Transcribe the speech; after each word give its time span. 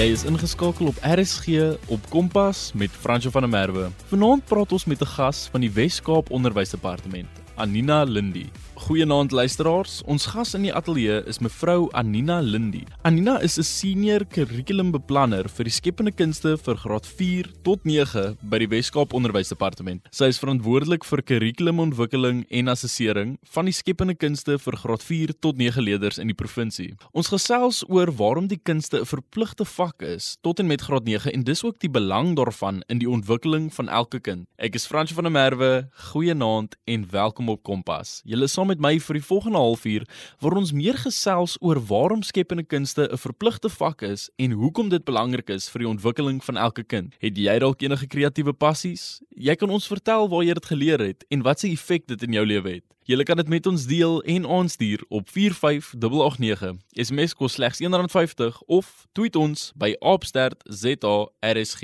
Jy 0.00 0.06
is 0.14 0.22
ingeskakel 0.24 0.88
op 0.88 0.96
RSG 1.04 1.74
op 1.92 2.06
Kompas 2.08 2.70
met 2.72 2.90
Franco 2.90 3.28
van 3.30 3.44
der 3.44 3.50
Merwe. 3.52 3.90
Vanaand 4.08 4.46
praat 4.48 4.72
ons 4.72 4.86
met 4.88 5.02
'n 5.02 5.04
gas 5.04 5.48
van 5.52 5.60
die 5.60 5.70
Wes-Kaap 5.70 6.30
Onderwysdepartement, 6.30 7.28
Anina 7.54 8.04
Lindi. 8.04 8.48
Goeienaand 8.80 9.30
luisteraars. 9.30 9.98
Ons 10.08 10.24
gas 10.32 10.54
in 10.56 10.62
die 10.64 10.72
ateljee 10.72 11.18
is 11.28 11.38
mevrou 11.44 11.90
Anina 11.92 12.38
Lindi. 12.40 12.80
Anina 13.04 13.36
is 13.44 13.58
'n 13.58 13.62
senior 13.62 14.24
kurrikulumbeplanner 14.24 15.48
vir 15.48 15.64
die 15.64 15.70
skepende 15.70 16.12
kunste 16.12 16.56
vir 16.56 16.76
graad 16.76 17.06
4 17.06 17.46
tot 17.62 17.84
9 17.84 18.38
by 18.40 18.58
die 18.58 18.68
Wes-Kaap 18.68 19.12
Onderwysdepartement. 19.12 20.08
Sy 20.10 20.24
is 20.24 20.38
verantwoordelik 20.38 21.04
vir 21.04 21.22
kurrikulumontwikkeling 21.22 22.46
en 22.50 22.68
assessering 22.68 23.38
van 23.52 23.64
die 23.66 23.72
skepende 23.72 24.14
kunste 24.14 24.58
vir 24.58 24.76
graad 24.76 25.02
4 25.02 25.34
tot 25.40 25.58
9 25.58 25.82
leerders 25.82 26.18
in 26.18 26.28
die 26.28 26.34
provinsie. 26.34 26.94
Ons 27.12 27.28
gesels 27.28 27.84
oor 27.88 28.10
waarom 28.10 28.48
die 28.48 28.60
kunste 28.64 29.00
'n 29.00 29.04
verpligte 29.04 29.64
vak 29.64 30.02
is 30.02 30.38
tot 30.40 30.58
en 30.58 30.66
met 30.66 30.80
graad 30.80 31.04
9 31.04 31.32
en 31.32 31.44
dis 31.44 31.64
ook 31.64 31.78
die 31.80 31.90
belang 31.90 32.34
daarvan 32.34 32.82
in 32.88 32.98
die 32.98 33.10
ontwikkeling 33.10 33.70
van 33.74 33.88
elke 33.88 34.20
kind. 34.20 34.48
Ek 34.58 34.74
is 34.74 34.86
Frans 34.86 35.12
van 35.12 35.24
der 35.24 35.32
Merwe. 35.32 35.88
Goeienaand 36.12 36.76
en 36.86 37.06
welkom 37.10 37.50
op 37.50 37.62
Kompas. 37.62 38.22
Julle 38.24 38.44
is 38.44 38.52
met 38.70 38.80
my 38.82 38.94
vir 39.02 39.18
die 39.18 39.24
volgende 39.26 39.58
halfuur 39.58 40.06
waar 40.40 40.56
ons 40.60 40.72
meer 40.72 40.98
gesels 41.02 41.56
oor 41.60 41.80
waarom 41.90 42.22
skepende 42.22 42.62
kunste 42.62 43.08
'n 43.10 43.18
verpligte 43.18 43.68
vak 43.68 44.02
is 44.02 44.30
en 44.38 44.50
hoekom 44.52 44.88
dit 44.88 45.04
belangrik 45.04 45.50
is 45.50 45.68
vir 45.70 45.80
die 45.84 45.88
ontwikkeling 45.88 46.44
van 46.44 46.56
elke 46.56 46.84
kind. 46.84 47.14
Het 47.18 47.36
jy 47.36 47.58
dalk 47.58 47.82
enige 47.82 48.06
kreatiewe 48.06 48.52
passies? 48.52 49.20
Jy 49.36 49.54
kan 49.56 49.70
ons 49.70 49.86
vertel 49.86 50.28
waar 50.28 50.44
jy 50.44 50.54
dit 50.54 50.66
geleer 50.66 51.00
het 51.00 51.24
en 51.28 51.42
wat 51.42 51.60
se 51.60 51.68
effek 51.68 52.06
dit 52.06 52.22
in 52.22 52.32
jou 52.32 52.46
lewe 52.46 52.70
het. 52.70 52.84
Jy 53.04 53.22
kan 53.26 53.36
dit 53.36 53.48
met 53.48 53.66
ons 53.66 53.86
deel 53.86 54.22
en 54.22 54.46
aanstuur 54.46 55.02
op 55.08 55.28
45889. 55.28 56.76
SMS 56.94 57.34
kos 57.34 57.52
slegs 57.52 57.80
R1.50 57.82 58.60
of 58.66 59.06
tweet 59.12 59.36
ons 59.36 59.72
by 59.74 59.96
@ZARSG. 59.98 61.80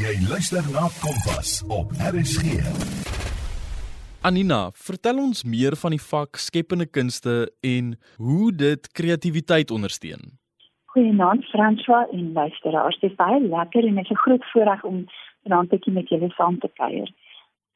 Jy 0.00 0.14
luister 0.28 0.64
na 0.72 0.88
Kompas 1.00 1.62
op 1.68 1.92
RSG. 2.00 3.11
Anina, 4.22 4.70
vertel 4.78 5.18
ons 5.18 5.40
meer 5.42 5.74
van 5.80 5.90
die 5.90 6.02
vak 6.02 6.38
skepende 6.38 6.84
kunste 6.86 7.32
en 7.66 7.88
hoe 8.22 8.52
dit 8.54 8.84
kreatiwiteit 8.94 9.72
ondersteun. 9.74 10.20
Goeienaand 10.94 11.48
François 11.50 12.06
en 12.14 12.28
luisteraars. 12.36 13.00
Dit 13.00 13.10
is 13.10 13.16
baie 13.18 13.40
lekker 13.40 13.88
en 13.88 13.98
'n 13.98 14.22
groot 14.24 14.44
voorreg 14.52 14.84
om 14.84 15.06
vanaand 15.42 15.68
bietjie 15.70 15.92
met 15.92 16.08
julle 16.08 16.30
saam 16.30 16.58
te 16.58 16.70
kuier. 16.74 17.10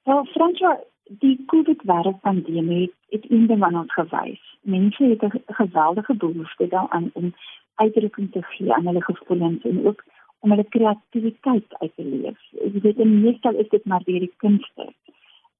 Wel 0.05 0.25
François, 0.35 0.79
die 1.25 1.37
COVID-19 1.47 2.21
pandemie 2.21 2.83
het, 2.83 2.95
het 3.09 3.31
eendag 3.31 3.61
aan 3.61 3.81
ons 3.83 3.93
gewys. 3.93 4.43
Mense 4.63 5.05
het 5.05 5.23
'n 5.23 5.43
geweldige 5.47 6.15
behoefte 6.15 6.69
daaraan 6.69 7.11
om 7.13 7.35
uitdrukking 7.75 8.33
te 8.33 8.43
gee 8.43 8.75
aan 8.75 8.87
hulle 8.87 9.03
gevoelens 9.03 9.65
en 9.65 9.87
ook 9.87 10.05
om 10.41 10.51
hulle 10.51 10.69
kreatiwiteit 10.69 11.69
uit 11.69 11.93
te 11.97 12.05
leef. 12.05 12.39
Jy 12.51 12.81
weet, 12.81 12.99
in 12.99 13.21
meestal 13.21 13.55
is 13.55 13.69
dit 13.69 13.85
maar 13.85 14.03
deur 14.05 14.21
die 14.21 14.35
kunste. 14.37 14.93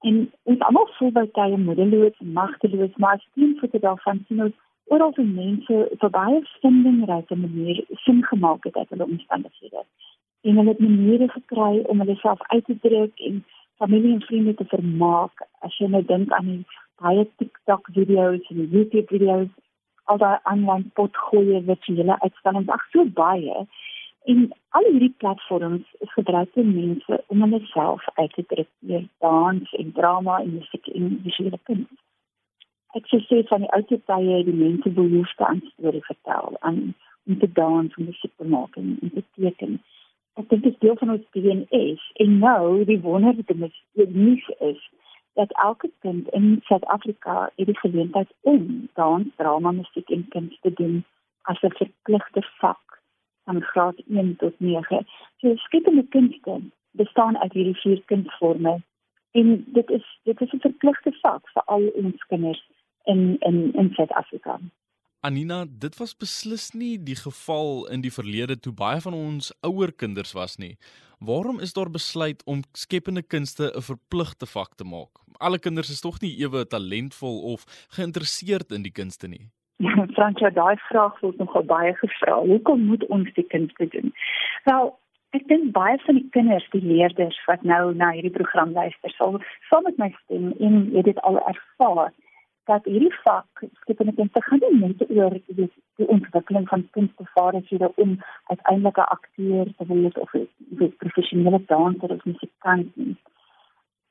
En 0.01 0.33
ons 0.43 0.61
almal 0.69 0.89
voel 0.99 1.13
baie 1.17 1.31
tye 1.39 1.57
moedeloos 1.57 2.17
en 2.25 2.33
magteloos, 2.33 2.97
maar 2.97 3.17
as 3.17 3.29
teen 3.35 3.57
voete 3.61 3.81
daarvan 3.81 4.25
sien 4.29 4.43
ons 4.47 4.57
oral 4.95 5.13
die 5.17 5.27
mense 5.29 5.79
vir 6.01 6.11
baie 6.17 6.41
vindingryke 6.63 7.37
maniere 7.45 7.85
sin 8.05 8.23
gemaak 8.31 8.65
het 8.69 8.77
uit 8.77 8.91
hulle 8.95 9.09
omstandighede. 9.11 9.85
En 10.47 10.57
hulle 10.61 10.75
het 10.75 10.83
maniere 10.85 11.29
gekry 11.29 11.83
om 11.91 12.03
hulle 12.05 12.19
self 12.23 12.43
uit 12.53 12.65
te 12.65 12.79
druk 12.89 13.25
en 13.29 13.45
familie 13.83 14.13
en 14.15 14.27
vriende 14.29 14.55
te 14.55 14.65
vermaak. 14.65 15.47
As 15.67 15.79
jy 15.81 15.89
nou 15.91 16.05
dink 16.05 16.33
aan 16.33 16.51
die 16.53 16.65
baie 17.03 17.27
TikTok 17.37 17.89
video's 17.99 18.53
en 18.53 18.69
YouTube 18.71 19.09
video's, 19.13 19.51
al 20.05 20.21
daai 20.23 20.39
aanlyn 20.43 20.87
potgoeie 20.99 21.63
hulle 21.67 22.21
uitstallings 22.23 22.71
ag 22.77 22.85
so 22.93 23.05
baie 23.21 23.67
En 24.33 24.51
al 24.69 24.85
hierdie 24.91 25.15
platforms 25.17 25.95
is 25.99 26.13
gebruik 26.13 26.55
deur 26.55 26.67
mense 26.67 27.25
om 27.27 27.43
hulle 27.45 27.61
self 27.71 28.07
uit 28.15 28.33
te 28.35 28.45
druk 28.53 28.69
deur 28.79 29.05
dans 29.19 29.73
en 29.73 29.93
drama 29.93 30.39
en 30.41 30.55
musiek 30.55 30.87
en 30.87 31.21
visuele 31.23 31.59
kuns. 31.63 31.93
Ek 32.99 33.07
sê 33.11 33.21
sê 33.29 33.39
van 33.51 33.63
die 33.63 33.71
ou 33.77 33.83
tye 33.91 34.39
die 34.49 34.57
mense 34.63 34.91
behoefte 34.99 35.47
aan 35.47 35.61
storie 35.73 36.03
vertel, 36.09 36.57
aan 36.61 36.81
om 37.27 37.39
te 37.39 37.49
dans, 37.59 37.95
om 37.97 38.09
musiek 38.11 38.33
te 38.37 38.49
maak 38.55 38.75
en, 38.81 38.97
en 39.03 39.13
te 39.15 39.23
teken. 39.39 39.79
Ek 40.41 40.49
dink 40.51 40.65
dit 40.65 40.73
is 40.73 40.83
deel 40.83 40.99
van 41.03 41.15
ons 41.15 41.29
DNA 41.37 41.85
en 42.25 42.39
nou 42.39 42.85
die 42.91 42.99
wonderlike 43.07 43.55
ding 43.55 44.43
is, 44.71 44.83
dat 45.37 45.55
elke 45.69 45.91
kind 46.01 46.29
in 46.39 46.61
Suid-Afrika 46.65 47.51
het 47.55 47.71
die 47.71 47.79
geleentheid 47.79 48.35
om 48.41 48.89
dans, 48.99 49.31
drama, 49.37 49.73
musiek 49.79 50.11
en 50.11 50.27
kuns 50.35 50.59
te 50.67 50.73
doen 50.83 51.05
as 51.43 51.63
'n 51.63 51.79
verpligte 51.79 52.43
vak 52.59 52.86
van 53.47 53.63
graad 53.63 54.03
1 54.09 54.37
tot 54.43 54.55
9. 54.61 55.07
So 55.41 55.55
skepende 55.57 56.07
kunste 56.15 56.61
bestaan 56.91 57.39
uit 57.39 57.53
hierdie 57.53 57.79
vier 57.83 58.03
kunsvorme 58.11 58.81
en 59.39 59.53
dit 59.79 59.91
is 59.99 60.07
dit 60.29 60.41
is 60.41 60.53
'n 60.53 60.65
verpligte 60.69 61.13
vak 61.23 61.43
vir 61.55 61.63
al 61.75 61.87
ons 62.03 62.27
kinders 62.33 62.63
in 63.05 63.37
in 63.39 63.73
in 63.75 63.91
Suid-Afrika. 63.95 64.59
Anina, 65.21 65.65
dit 65.69 65.97
was 65.97 66.17
beslis 66.17 66.71
nie 66.73 67.03
die 67.03 67.17
geval 67.17 67.87
in 67.91 68.01
die 68.01 68.13
verlede 68.13 68.59
toe 68.61 68.73
baie 68.73 69.01
van 69.01 69.15
ons 69.15 69.53
ouer 69.61 69.93
kinders 69.93 70.33
was 70.33 70.57
nie. 70.57 70.77
Waarom 71.19 71.61
is 71.61 71.73
daar 71.73 71.91
besluit 71.91 72.45
om 72.45 72.63
skepende 72.73 73.23
kunste 73.23 73.73
'n 73.75 73.83
verpligte 73.83 74.47
vak 74.47 74.75
te 74.75 74.85
maak? 74.85 75.11
Alle 75.39 75.59
kinders 75.59 75.91
is 75.91 76.01
tog 76.01 76.21
nie 76.21 76.39
ewe 76.39 76.67
talentvol 76.67 77.41
of 77.53 77.65
geïnteresseerd 77.89 78.73
in 78.73 78.83
die 78.83 78.93
kunste 78.93 79.29
nie. 79.29 79.51
Ja, 79.77 80.07
Fransja, 80.17 80.51
daai 80.51 80.77
vraag 80.89 81.19
word 81.21 81.37
nogal 81.37 81.65
baie 81.69 81.93
gevra. 81.95 82.39
Hoekom 82.41 82.87
moet 82.91 83.03
ons 83.13 83.33
die 83.37 83.45
kunste 83.53 83.89
doen? 83.93 84.13
Wel, 84.65 84.89
ek 85.37 85.45
dink 85.51 85.73
baie 85.75 85.99
van 86.05 86.17
die 86.17 86.29
kinders, 86.33 86.69
die 86.73 86.81
leerders 86.81 87.37
wat 87.49 87.67
nou 87.73 87.91
na 87.95 88.09
hierdie 88.17 88.33
program 88.33 88.73
luister, 88.73 89.13
sal 89.19 89.37
saam 89.69 89.85
met 89.85 89.99
my 90.01 90.09
stem 90.23 90.55
en 90.65 90.79
dit 90.95 91.21
al 91.29 91.37
ervaar 91.43 92.15
dat 92.71 92.89
hierdie 92.89 93.13
vak 93.21 93.67
skepende 93.83 94.17
kunste 94.17 94.43
gaan 94.47 94.65
nie 94.65 94.81
net 94.81 95.05
oor 95.11 95.37
die, 95.37 95.69
die 96.01 96.09
ontwikkeling 96.17 96.65
van 96.73 96.89
kunstevaardighede 96.97 97.93
om 98.03 98.17
uiteindelik 98.49 98.99
'n 99.05 99.13
akteur 99.19 99.73
te 99.77 99.87
word 99.93 100.19
of 100.25 100.35
'n 100.35 100.93
professionele 101.05 101.61
danser 101.67 102.17
of 102.17 102.25
musikant 102.25 102.97
nie. 102.97 103.17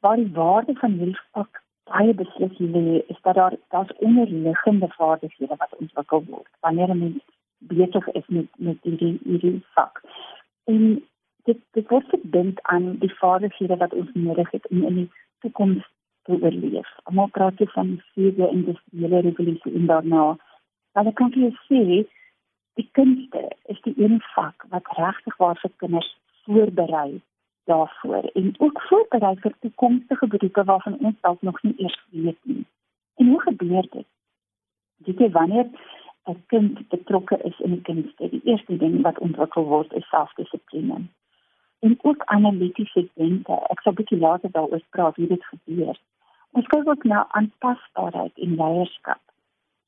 Maar 0.02 0.16
die 0.16 0.32
waarde 0.34 0.74
van 0.84 0.92
hierdie 0.92 1.22
vak 1.32 1.65
baie 1.92 2.14
beslis 2.14 2.58
lê 2.58 3.04
is 3.14 3.20
dat 3.22 3.36
daar 3.36 3.56
daar's 3.70 3.94
onderliggende 4.08 4.88
vaardighede 4.98 5.56
wat 5.58 5.76
ontwikkel 5.78 6.24
word 6.30 6.52
wanneer 6.60 6.90
'n 6.90 7.00
mens 7.00 7.24
besig 7.58 8.08
is 8.20 8.28
met 8.28 8.48
met 8.58 8.78
hierdie 8.82 9.20
hierdie 9.24 9.64
vak. 9.76 10.02
En 10.64 10.82
dit 11.44 11.60
dit 11.72 11.88
word 11.90 12.08
verbind 12.10 12.62
aan 12.62 12.98
die 13.04 13.14
vaardighede 13.22 13.78
wat 13.78 13.94
ons 13.94 14.10
nodig 14.14 14.52
het 14.52 14.68
om 14.68 14.84
in 14.84 14.96
die 14.96 15.12
toekoms 15.40 15.86
te 16.24 16.32
oorleef. 16.42 16.90
Almal 17.04 17.30
praat 17.38 17.58
hier 17.58 17.72
van 17.78 17.88
die 17.88 18.04
vierde 18.14 18.50
industriële 18.50 19.20
revolusie 19.20 19.74
en 19.74 19.86
daarna. 19.86 20.38
Maar 20.94 21.06
ek 21.06 21.16
kan 21.16 21.32
vir 21.32 21.42
jou 21.42 21.54
sê 21.70 22.08
die 22.80 22.90
kunste 22.92 23.42
is 23.74 23.82
die 23.82 23.94
een 23.98 24.22
vak 24.34 24.66
wat 24.70 24.94
regtig 24.98 25.38
waar 25.38 25.60
vir 25.62 25.72
kinders 25.84 26.18
voorberei 26.44 27.22
daarvoor 27.66 28.24
en 28.34 28.54
ook 28.58 28.82
voorberei 28.82 29.36
vir 29.40 29.54
toekomstige 29.60 30.28
beroepe 30.28 30.64
waarvan 30.64 30.98
ons 31.00 31.16
dalk 31.22 31.42
nog 31.42 31.62
nie 31.64 31.74
eers 31.78 32.06
weet 32.10 32.38
nie. 32.42 32.66
En 33.16 33.28
hoe 33.28 33.42
gebeur 33.42 33.88
dit? 33.90 34.08
Dit 34.98 35.20
is 35.20 35.32
wanneer 35.32 35.68
'n 36.24 36.44
kind 36.48 36.88
betrokke 36.88 37.38
is 37.38 37.60
in 37.60 37.72
die 37.72 37.82
kunste, 37.82 38.30
die 38.30 38.42
eerste 38.44 38.78
ding 38.78 39.02
wat 39.02 39.20
ontwikkel 39.20 39.64
word 39.64 39.94
is 39.94 40.10
selfdissipline. 40.10 41.06
En 41.80 41.98
ook 42.02 42.24
analitiese 42.26 43.10
denke. 43.14 43.54
Ek 43.70 43.82
sal 43.82 43.94
bietjie 43.94 44.20
later 44.20 44.52
daaroor 44.52 44.82
praat 44.90 45.16
hoe 45.16 45.28
dit 45.28 45.46
gebeur. 45.46 46.00
Ons 46.52 46.68
kyk 46.68 46.88
ook 46.88 47.04
na 47.04 47.28
aanpasbaarheid 47.32 48.38
en 48.38 48.56
leierskap. 48.56 49.22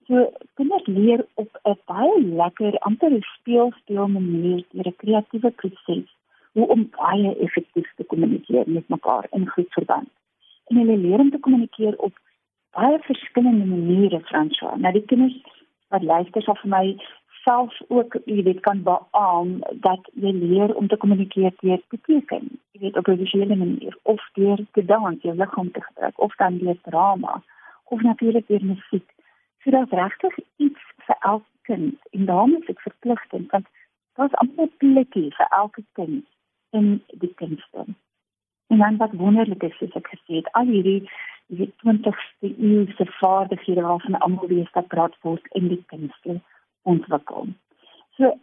So 0.07 0.31
kinders 0.53 0.85
leer 0.85 1.25
op 1.33 1.59
'n 1.63 1.80
baie 1.85 2.21
lekker 2.21 2.77
amper 2.80 3.18
speelspeel 3.21 4.07
manier 4.07 4.63
deur 4.71 4.88
'n 4.88 4.95
kreatiewe 4.95 5.51
proses 5.51 6.16
hoe 6.57 6.68
om 6.74 6.88
baie 6.95 7.36
effektief 7.45 7.89
te 7.95 8.04
kommunikeer 8.04 8.63
met 8.65 8.88
mekaar 8.89 9.25
in 9.30 9.48
groepsverband. 9.48 10.09
En 10.68 10.77
hulle 10.77 10.98
leer 10.98 11.19
om 11.19 11.30
te 11.31 11.39
kommunikeer 11.39 11.98
op 11.98 12.13
baie 12.77 12.98
verskillende 13.00 13.65
maniere, 13.65 14.19
Franswa. 14.30 14.75
Nou 14.75 14.94
die 14.94 15.06
kinders 15.12 15.36
wat 15.94 16.04
luister 16.04 16.42
sal 16.42 16.57
vir 16.62 16.71
my 16.71 16.86
self 17.44 17.75
ook, 17.88 18.18
jy 18.25 18.42
weet, 18.48 18.63
kan 18.65 18.81
beamoen 18.88 19.59
dat 19.83 20.09
jy 20.24 20.31
leer 20.39 20.74
om 20.75 20.88
te 20.89 20.98
kommunikeer 21.04 21.54
deur 21.62 21.83
te 21.94 22.00
teken. 22.07 22.50
Jy 22.74 22.81
weet 22.86 22.98
op 22.98 23.07
'n 23.07 23.19
visuele 23.21 23.56
manier 23.56 23.98
of 24.13 24.24
deur 24.39 24.65
te 24.71 24.86
dans, 24.86 25.21
jou 25.21 25.36
liggaam 25.36 25.71
te 25.71 25.81
gebruik 25.81 26.19
of 26.19 26.36
dan 26.36 26.57
deur 26.57 26.80
drama 26.89 27.42
of 27.83 28.01
natuurlik 28.01 28.48
deur 28.48 28.65
musiek. 28.65 29.07
So 29.62 29.71
daar's 29.71 29.94
regtig 30.01 30.39
iets 30.57 30.81
vir 31.06 31.18
elke 31.19 31.54
kind 31.62 31.95
en 32.12 32.25
daarom 32.25 32.56
is 32.56 32.65
dit 32.65 32.81
verpligtend 32.81 33.51
want 33.51 33.68
daar's 34.15 34.39
amper 34.44 34.68
plekkie 34.77 35.30
vir 35.38 35.48
elke 35.50 35.83
kind 35.94 36.25
in 36.79 36.89
die 37.24 37.33
kunste. 37.41 37.85
En 38.68 38.77
dan 38.83 38.97
wat 38.97 39.15
wonderlik 39.24 39.63
is, 39.63 39.77
soos 39.77 39.95
ek 40.00 40.09
gesê 40.13 40.39
het, 40.39 40.51
al 40.59 40.71
hierdie 40.71 41.01
die 41.59 41.69
20ste 41.83 42.50
eeu 42.50 42.85
se 42.97 43.06
vaardighede 43.19 43.85
waarvan 43.85 44.19
almal 44.19 44.47
weet 44.51 44.74
dat 44.74 44.88
praat 44.91 45.15
word 45.24 45.47
in 45.59 45.69
die 45.71 45.83
kunste 45.94 46.41
ontwikkel. 46.83 47.47
So 48.19 48.33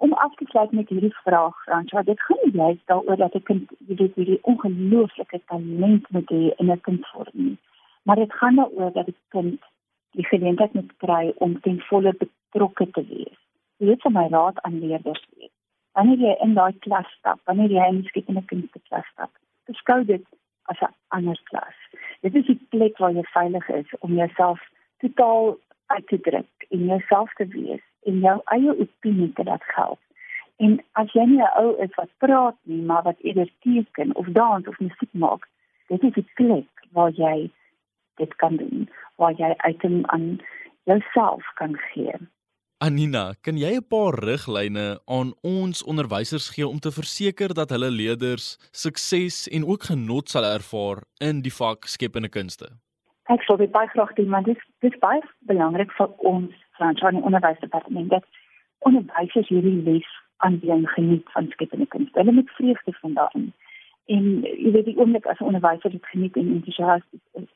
om 0.00 0.12
af 0.12 0.34
te 0.34 0.46
sluit 0.48 0.72
met 0.72 0.88
hierdie 0.88 1.14
vraag, 1.24 1.56
Frans, 1.64 1.92
wat 1.92 2.06
dit 2.08 2.20
gaan 2.28 2.54
jy 2.60 2.70
daaroor 2.92 3.16
dat 3.16 3.34
'n 3.34 3.42
kind 3.42 3.72
weet 3.78 4.14
hierdie 4.14 4.38
ongelooflike 4.52 5.40
talent 5.52 6.10
moet 6.10 6.30
hê 6.30 6.44
in 6.56 6.72
'n 6.72 6.80
kind 6.80 7.06
vorm. 7.06 7.58
Maar 8.02 8.16
dit 8.16 8.32
gaan 8.32 8.56
daaroor 8.56 8.92
dat 8.92 9.08
'n 9.08 9.16
kind 9.28 9.60
die 10.10 10.26
geleentheid 10.26 10.72
moet 10.72 10.96
kry 10.96 11.32
om 11.36 11.60
ten 11.60 11.80
volle 11.80 12.14
betrokke 12.22 12.90
te 12.90 13.04
wees. 13.06 13.38
Dit 13.76 14.04
is 14.04 14.12
my 14.12 14.26
raad 14.28 14.60
aan 14.62 14.78
leerders 14.78 15.26
weet. 15.36 15.59
Wanneer 15.92 16.18
jy 16.18 16.34
in 16.44 16.54
daai 16.54 16.72
klas 16.86 17.08
stap, 17.18 17.40
wanneer 17.44 17.70
jy 17.70 17.86
in 17.92 18.04
skikkende 18.04 18.44
kindse 18.46 18.80
klas 18.88 19.06
stap, 19.12 19.32
beskou 19.66 20.04
dit 20.04 20.24
as 20.70 20.80
'n 20.82 20.94
ander 21.08 21.40
klas. 21.50 21.78
Dit 22.22 22.34
is 22.34 22.46
die 22.46 22.60
plek 22.68 22.98
waar 22.98 23.12
jy 23.12 23.24
veilig 23.32 23.68
is 23.68 23.90
om 24.00 24.14
jouself 24.14 24.60
totaal 24.98 25.58
uit 25.86 26.06
te 26.06 26.20
druk 26.20 26.66
en 26.70 26.86
jouself 26.86 27.32
te 27.34 27.46
wees 27.46 27.84
en 28.06 28.20
jou 28.20 28.40
eie 28.44 28.78
opinie 28.78 29.32
te 29.32 29.44
laat 29.44 29.64
geld. 29.64 29.98
En 30.56 30.80
as 30.92 31.12
jy 31.12 31.24
nie 31.24 31.42
'n 31.42 31.56
ou 31.62 31.70
is 31.84 31.94
wat 31.94 32.10
praat 32.18 32.56
nie, 32.62 32.82
maar 32.82 33.02
wat 33.02 33.20
eerder 33.20 33.50
teken 33.60 34.14
of 34.14 34.26
dans 34.26 34.66
of 34.66 34.78
musiek 34.78 35.12
maak, 35.12 35.48
dit 35.88 36.02
is 36.02 36.16
'n 36.16 36.28
plek 36.34 36.68
waar 36.92 37.10
jy 37.10 37.50
dit 38.16 38.36
kan 38.36 38.56
doen, 38.56 38.88
waar 39.16 39.32
jy 39.32 39.54
uiting 39.56 40.06
aan 40.06 40.40
jouself 40.84 41.44
kan 41.54 41.76
gee. 41.76 42.14
Anina, 42.82 43.34
kan 43.44 43.58
jy 43.60 43.76
'n 43.76 43.84
paar 43.92 44.16
riglyne 44.24 45.00
aan 45.04 45.34
ons 45.44 45.82
onderwysers 45.84 46.48
gee 46.48 46.66
om 46.66 46.78
te 46.80 46.90
verseker 46.90 47.52
dat 47.54 47.68
hulle 47.70 47.90
leerders 47.90 48.56
sukses 48.72 49.48
en 49.48 49.66
ook 49.68 49.82
genot 49.90 50.28
sal 50.28 50.44
ervaar 50.44 51.04
in 51.20 51.42
die 51.42 51.52
vak 51.52 51.84
skepende 51.84 52.28
kunste? 52.28 52.66
Ek 53.28 53.42
sou 53.42 53.58
dit 53.58 53.70
baie 53.70 53.88
graag 53.88 54.14
doen, 54.16 54.30
want 54.30 54.46
dit 54.46 54.58
is 54.80 54.98
baie 54.98 55.20
belangrik 55.40 55.92
vir 55.92 56.08
ons 56.32 56.54
Fransjoen 56.78 57.22
onderwysdepartement 57.22 58.08
dat 58.08 58.24
onderwysers 58.78 59.48
hierdie 59.48 59.82
les 59.84 60.08
aanbieding 60.38 60.88
geniet 60.88 61.28
van 61.36 61.52
skepende 61.52 61.86
kunst. 61.86 62.14
Hulle 62.14 62.32
moet 62.32 62.50
vreugde 62.50 62.92
van 62.92 63.12
daarin. 63.12 63.52
En 64.06 64.24
jy 64.42 64.70
weet 64.72 64.88
die 64.88 64.96
oomblik 64.96 65.26
as 65.26 65.38
'n 65.40 65.52
onderwyser 65.52 65.90
dit 65.90 66.06
geniet 66.06 66.36
en 66.36 66.48
entoesiasties 66.48 67.26
is, 67.32 67.50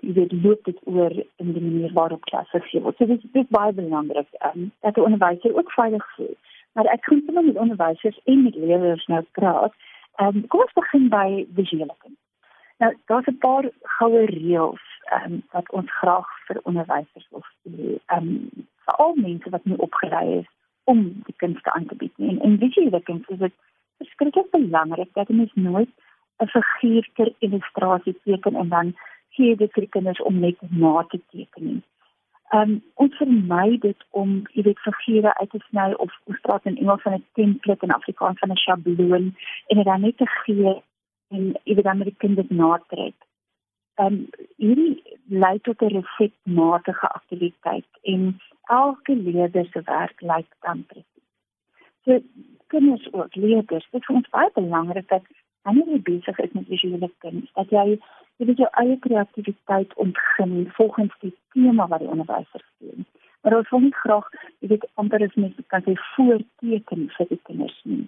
jy 0.00 0.12
weet 0.12 0.32
loop 0.42 0.64
dit 0.64 0.78
oor 0.84 1.12
in 1.36 1.52
die 1.52 1.62
manier 1.62 1.92
waarop 1.92 2.24
klasse 2.30 2.60
gee 2.60 2.80
word. 2.80 2.96
So 2.96 3.06
dit 3.06 3.24
is 3.32 3.50
baie 3.54 3.72
belangrik 3.72 4.28
um, 4.46 4.70
dat 4.80 4.94
die 4.94 5.04
onderwyser 5.04 5.56
ook 5.56 5.72
veilig 5.72 6.06
voel. 6.16 6.34
Maar 6.72 6.90
ek 6.92 7.02
kan 7.02 7.22
sommer 7.26 7.44
met 7.44 7.56
onderwysers 7.56 8.20
en 8.24 8.42
met 8.42 8.54
leerders 8.54 9.06
nou 9.06 9.22
praat. 9.38 9.74
Um, 10.22 10.46
kom 10.46 10.60
ons 10.60 10.72
begin 10.78 11.08
by 11.08 11.46
visuele 11.54 11.94
kunst. 11.98 12.22
Nou, 12.78 12.92
daar's 13.10 13.26
'n 13.26 13.38
paar 13.38 13.70
goue 13.98 14.24
reëls 14.24 14.84
ehm 15.10 15.32
um, 15.32 15.42
wat 15.52 15.70
ons 15.70 15.90
graag 16.00 16.28
vir 16.46 16.60
onderwysers 16.62 17.28
wil 17.30 17.44
sê. 17.44 17.98
Ehm 18.06 18.28
um, 18.28 18.66
vir 18.84 18.94
al 19.04 19.14
mense 19.14 19.50
wat 19.50 19.64
nie 19.64 19.78
opgelei 19.78 20.38
is 20.38 20.50
om 20.84 21.22
die 21.24 21.36
kunste 21.36 21.72
aan 21.72 21.86
te 21.86 21.94
bied 21.94 22.16
nie. 22.16 22.28
En 22.28 22.40
in 22.40 22.58
visuele 22.58 23.00
kunst 23.00 23.30
is 23.30 23.38
dit 23.38 23.54
verskriklik 23.98 24.50
belangrik 24.50 25.10
dat 25.12 25.28
jy 25.28 25.48
nooit 25.54 25.90
'n 26.38 26.46
figuur 26.46 27.08
ter 27.14 27.32
illustrasie 27.38 28.16
teken 28.24 28.54
en 28.54 28.68
dan 28.68 28.94
gee 29.36 29.56
dit 29.56 29.72
vir 29.72 29.86
kinders 29.88 30.20
om 30.30 30.40
net 30.40 30.56
na 30.70 31.04
te 31.08 31.20
teken 31.30 31.64
nie. 31.64 31.82
Ehm 32.48 32.70
um, 32.70 32.82
ons 32.94 33.16
vermy 33.20 33.78
dit 33.78 34.04
om 34.10 34.30
jy 34.56 34.62
weet 34.66 34.78
figure 34.84 35.32
uit 35.40 35.50
te 35.50 35.58
sny 35.68 35.90
of 36.04 36.12
ons 36.32 36.40
praat 36.46 36.66
in 36.70 36.78
Engels 36.80 37.02
van 37.02 37.14
'n 37.18 37.24
template 37.40 37.86
en 37.86 37.96
Afrikaans 37.96 38.38
van 38.38 38.52
'n 38.52 38.62
sjabloon 38.64 39.26
en 39.68 39.76
dit 39.76 39.84
dan 39.84 40.00
net 40.00 40.16
te 40.16 40.26
gee 40.26 40.72
en 41.28 41.42
jy 41.64 41.74
weet 41.74 41.84
dan 41.84 41.98
met 41.98 42.08
die 42.08 42.20
kinders 42.24 42.48
natrek. 42.48 43.18
Ehm 43.94 44.06
um, 44.06 44.28
hierdie 44.56 45.18
lei 45.28 45.58
tot 45.60 45.82
'n 45.82 45.94
resepmatige 45.98 47.08
aktiwiteit 47.08 47.90
en 48.02 48.40
elke 48.68 49.14
leerder 49.16 49.66
se 49.72 49.82
werk 49.84 50.20
lyk 50.20 50.50
dan 50.60 50.84
presies. 50.86 51.26
So 52.04 52.20
kinders 52.66 53.12
ook 53.12 53.34
leerders, 53.34 53.88
dit 53.90 54.00
is 54.00 54.08
ons 54.08 54.28
baie 54.28 54.50
belangrik 54.54 55.08
dat 55.08 55.24
wanneer 55.62 55.88
jy 55.92 56.00
besig 56.02 56.38
is 56.38 56.52
met 56.52 56.66
visuele 56.66 57.10
kuns, 57.18 57.52
dat 57.52 57.70
jy 57.70 58.00
jy 58.38 58.46
weet 58.46 58.60
jou 58.62 58.68
eie 58.82 58.98
kreatiwiteit 59.04 59.94
ontgin 60.04 60.70
volgens 60.76 61.14
die 61.24 61.34
tema 61.54 61.86
wat 61.90 62.04
die 62.04 62.10
onderwyser 62.12 62.62
gee. 62.78 63.04
Maar 63.42 63.56
ons 63.58 63.70
wil 63.70 63.84
nie 63.86 63.96
graag 64.02 64.28
jy 64.60 64.70
weet 64.74 64.86
amper 64.94 65.24
is 65.26 65.34
net 65.34 65.58
kan 65.74 65.82
jy 65.86 65.96
voorteken 66.14 67.08
vir 67.16 67.30
die 67.32 67.40
kinders 67.50 67.80
nie. 67.84 68.06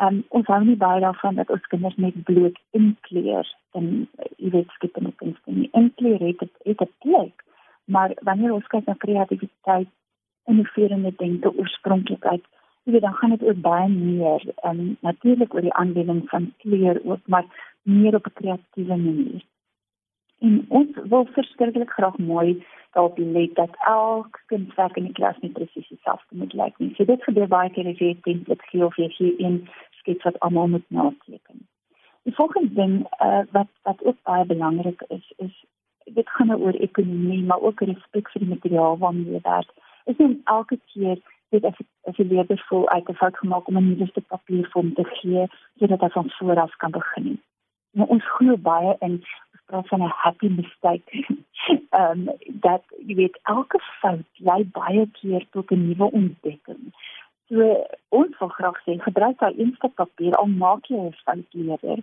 Um, 0.00 0.22
ons 0.28 0.48
hou 0.48 0.60
nie 0.64 0.78
baie 0.80 1.00
daarvan 1.04 1.36
dat 1.36 1.50
ons 1.52 1.66
kinders 1.72 1.96
net 2.00 2.16
bloot 2.24 2.56
inkleer 2.76 3.48
en 3.78 3.90
jy 4.38 4.52
weet 4.56 4.76
skepende 4.78 5.12
kunste 5.22 5.54
nie. 5.54 5.68
Inkleer 5.76 6.22
het 6.24 6.46
het, 6.64 6.80
'n 6.80 6.92
plek, 7.04 7.44
maar 7.84 8.14
wanneer 8.22 8.52
ons 8.52 8.66
kyk 8.66 8.86
na 8.86 8.94
kreatiwiteit 8.94 9.88
en 10.46 10.54
innoverende 10.54 11.12
denke 11.16 11.52
oorspronklikheid, 11.56 12.44
weet 12.90 13.02
dan 13.02 13.14
gaan 13.14 13.30
dit 13.30 13.42
oor 13.42 13.54
baie 13.54 13.88
meer 13.88 14.42
en 14.62 14.78
um, 14.78 14.96
natuurlik 15.00 15.54
oor 15.54 15.66
die 15.66 15.78
aanwending 15.82 16.22
van 16.28 16.52
kleur 16.62 17.00
ook, 17.04 17.20
maar 17.24 17.46
meer 17.82 18.14
op 18.14 18.26
'n 18.26 18.38
kreatiewe 18.40 18.96
manier. 18.96 19.42
En 20.40 20.64
ons 20.68 21.00
wil 21.12 21.26
verskriklik 21.36 21.90
graag 21.90 22.18
mooi 22.18 22.66
daarop 22.92 23.18
let 23.18 23.54
dat 23.54 23.76
elke 23.86 24.38
kunswerk 24.46 24.96
in 24.96 25.04
die 25.04 25.12
klas 25.12 25.36
nie 25.40 25.50
presies 25.50 25.88
dieselfde 25.88 26.36
moet 26.36 26.52
lyk 26.52 26.78
nie. 26.78 26.94
So 26.96 27.04
dit 27.04 27.24
gebeur 27.24 27.48
baie 27.48 27.70
keer 27.70 27.90
as 27.90 27.98
jy 27.98 28.14
'n 28.14 28.20
template 28.26 28.64
gee 28.70 28.84
of 28.84 28.96
jy 28.96 29.08
gee 29.08 29.34
een 29.38 29.68
skets 29.98 30.24
wat 30.24 30.38
almal 30.40 30.68
moet 30.68 30.90
nateken. 30.90 31.66
Die 32.22 32.34
volgende 32.34 32.74
ding 32.74 32.94
uh, 33.26 33.42
wat 33.50 33.70
wat 33.82 34.04
ook 34.04 34.16
baie 34.22 34.44
belangrik 34.44 35.04
is 35.08 35.32
is 35.36 35.64
dit 36.04 36.28
gaan 36.28 36.46
nou 36.46 36.60
oor 36.60 36.74
ekonomie 36.74 37.42
maar 37.44 37.60
ook 37.60 37.80
respek 37.80 38.30
vir 38.30 38.40
die 38.40 38.54
materiaal 38.54 38.98
waarmee 38.98 39.32
jy 39.32 39.40
werk. 39.42 39.70
Is 40.04 40.16
nie 40.16 40.40
elke 40.44 40.78
keer 40.92 41.20
dit 41.50 41.64
as 41.64 41.78
as 42.08 42.16
jy 42.16 42.26
leerders 42.32 42.66
voel 42.68 42.88
uit 42.88 43.08
'n 43.08 43.20
fout 43.22 43.36
gemaak 43.36 43.68
om 43.68 43.76
'n 43.76 43.88
nuwe 43.88 44.24
papier 44.28 44.64
vir 44.72 44.82
hom 44.82 44.94
te 44.94 45.04
gee 45.04 45.46
sodat 45.78 46.00
hy 46.00 46.08
van 46.08 46.30
voor 46.38 46.60
af 46.60 46.76
kan 46.76 46.90
begin. 46.90 47.40
Nou, 47.92 48.08
ons 48.08 48.24
glo 48.36 48.56
baie 48.56 48.96
in 49.00 49.22
praat 49.70 49.88
van 49.88 50.02
'n 50.02 50.12
happy 50.22 50.48
mistake. 50.48 51.26
Ehm 51.90 52.18
um, 52.28 52.36
dat 52.66 52.82
jy 53.06 53.14
weet 53.14 53.40
elke 53.42 53.80
fout 54.00 54.30
lei 54.48 54.64
baie 54.64 55.06
keer 55.20 55.46
tot 55.50 55.70
'n 55.70 55.86
nuwe 55.86 56.10
ontdekking. 56.20 56.82
So 57.48 57.86
ons 58.08 58.38
wil 58.38 58.48
graag 58.48 58.78
sê 58.84 58.98
gebruik 58.98 59.38
daai 59.38 59.54
instek 59.64 59.94
papier 59.94 60.34
al 60.36 60.50
maak 60.62 60.84
jy 60.86 61.00
'n 61.06 61.20
fout 61.24 61.48
leerder. 61.50 61.98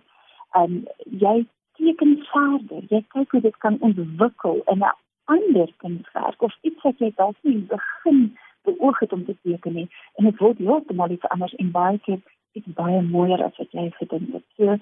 En 0.52 0.88
jy 1.26 1.46
teken 1.78 2.14
verder. 2.32 2.82
Jy 2.90 3.04
kyk 3.08 3.32
hoe 3.32 3.42
dit 3.42 3.58
kan 3.58 3.78
ontwikkel 3.80 4.62
in 4.66 4.80
'n 4.84 4.96
ander 5.26 5.70
kunswerk 5.78 6.42
of 6.42 6.58
iets 6.62 6.82
wat 6.82 6.98
jy 7.00 7.12
dalk 7.16 7.36
nie 7.42 7.58
begin 7.58 8.38
beoog 8.62 9.00
het 9.00 9.14
om 9.14 9.26
te 9.26 9.36
teken 9.44 9.74
nie. 9.74 9.90
En 10.16 10.24
dit 10.24 10.38
word 10.38 10.58
heeltemal 10.58 11.10
iets 11.10 11.28
anders 11.28 11.56
en 11.56 11.72
baie 11.72 12.00
keer 12.00 12.20
iets 12.52 12.74
baie 12.80 13.02
mooier 13.02 13.44
as 13.44 13.58
wat 13.58 13.72
jy 13.72 13.90
gedink 14.00 14.34
het. 14.34 14.46
So 14.58 14.78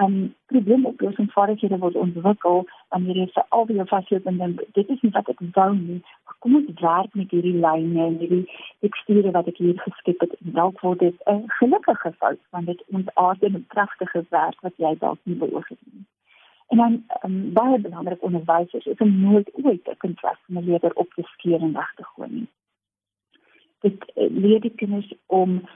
um, 0.00 0.34
probleemoplossingsvaardighede 0.52 1.78
word 1.78 1.94
ontwikkel 1.94 2.64
wanneer 2.88 3.16
jy 3.20 3.26
vir 3.34 3.46
al 3.48 3.86
fasieë 3.92 4.20
en 4.24 4.36
dan 4.42 4.56
dit 4.78 4.90
is 4.94 5.02
nie 5.02 5.12
wat 5.16 5.28
ek 5.32 5.40
wou 5.56 5.70
nie. 5.74 6.00
Kom 6.44 6.58
ons 6.60 6.82
werk 6.82 7.14
met 7.18 7.30
hierdie 7.34 7.56
lyne 7.64 8.04
en 8.06 8.18
hierdie 8.20 8.44
teksture 8.84 9.32
wat 9.36 9.48
ek 9.52 9.58
hier 9.62 9.80
geskep 9.86 10.20
het. 10.24 10.36
Dalk 10.58 10.80
word 10.86 11.02
dit 11.06 11.16
'n 11.26 11.48
gelukkige 11.58 12.12
fout 12.20 12.40
want 12.50 12.66
dit 12.66 12.84
ontaard 12.92 13.42
'n 13.42 13.64
pragtige 13.74 14.24
werk 14.30 14.60
wat 14.60 14.76
jy 14.76 14.94
dalk 14.98 15.18
nie 15.24 15.40
beoog 15.42 15.68
het 15.68 15.82
nie. 15.92 16.04
En 16.68 16.76
dan 16.76 17.04
um, 17.24 17.52
baie 17.52 17.80
belangrik 17.80 18.22
onderwysers 18.22 18.86
is 18.86 18.98
om 18.98 19.20
nooit 19.20 19.50
ooit 19.64 19.88
'n 19.88 19.96
kontras 19.96 20.40
met 20.46 20.62
'n 20.62 20.66
leerder 20.66 20.92
op 20.94 21.12
te 21.12 21.22
skeer 21.22 21.60
en 21.60 21.72
weg 21.72 21.94
te 21.94 22.04
gooi 22.04 22.28
nie. 22.30 22.48
Dit 23.80 24.12
uh, 24.14 24.30
leer 24.30 24.60
die 24.60 24.74
kinders 24.74 25.12
om 25.26 25.68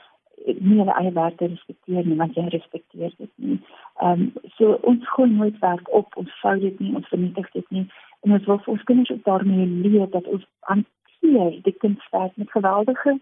nie 0.46 0.78
hulle 0.78 0.94
eie 0.98 1.34
te 1.36 1.46
respekteer 1.46 2.06
nie, 2.06 2.16
want 2.16 2.34
jy 2.36 2.46
respekteer 2.48 3.12
dit 3.18 3.30
nie. 3.36 3.58
Ehm 4.00 4.20
um, 4.20 4.32
so 4.56 4.78
ons 4.92 5.08
gooi 5.14 5.30
nooit 5.30 5.58
werk 5.58 5.92
op, 5.92 6.16
ons 6.16 6.40
vou 6.40 6.56
dit 6.58 6.80
nie, 6.80 6.94
ons 6.94 7.08
vernietig 7.08 7.50
dit 7.52 7.70
nie. 7.70 7.86
En 8.22 8.32
ons 8.32 8.44
wil 8.50 8.60
ons 8.74 8.82
kinders 8.90 9.10
ook 9.10 9.24
daarmee 9.24 9.66
leer 9.66 10.10
dat 10.10 10.26
ons 10.26 10.46
hanteer 10.70 11.58
die 11.62 11.76
kunswerk 11.84 12.36
met 12.36 12.50
geweldige 12.50 13.18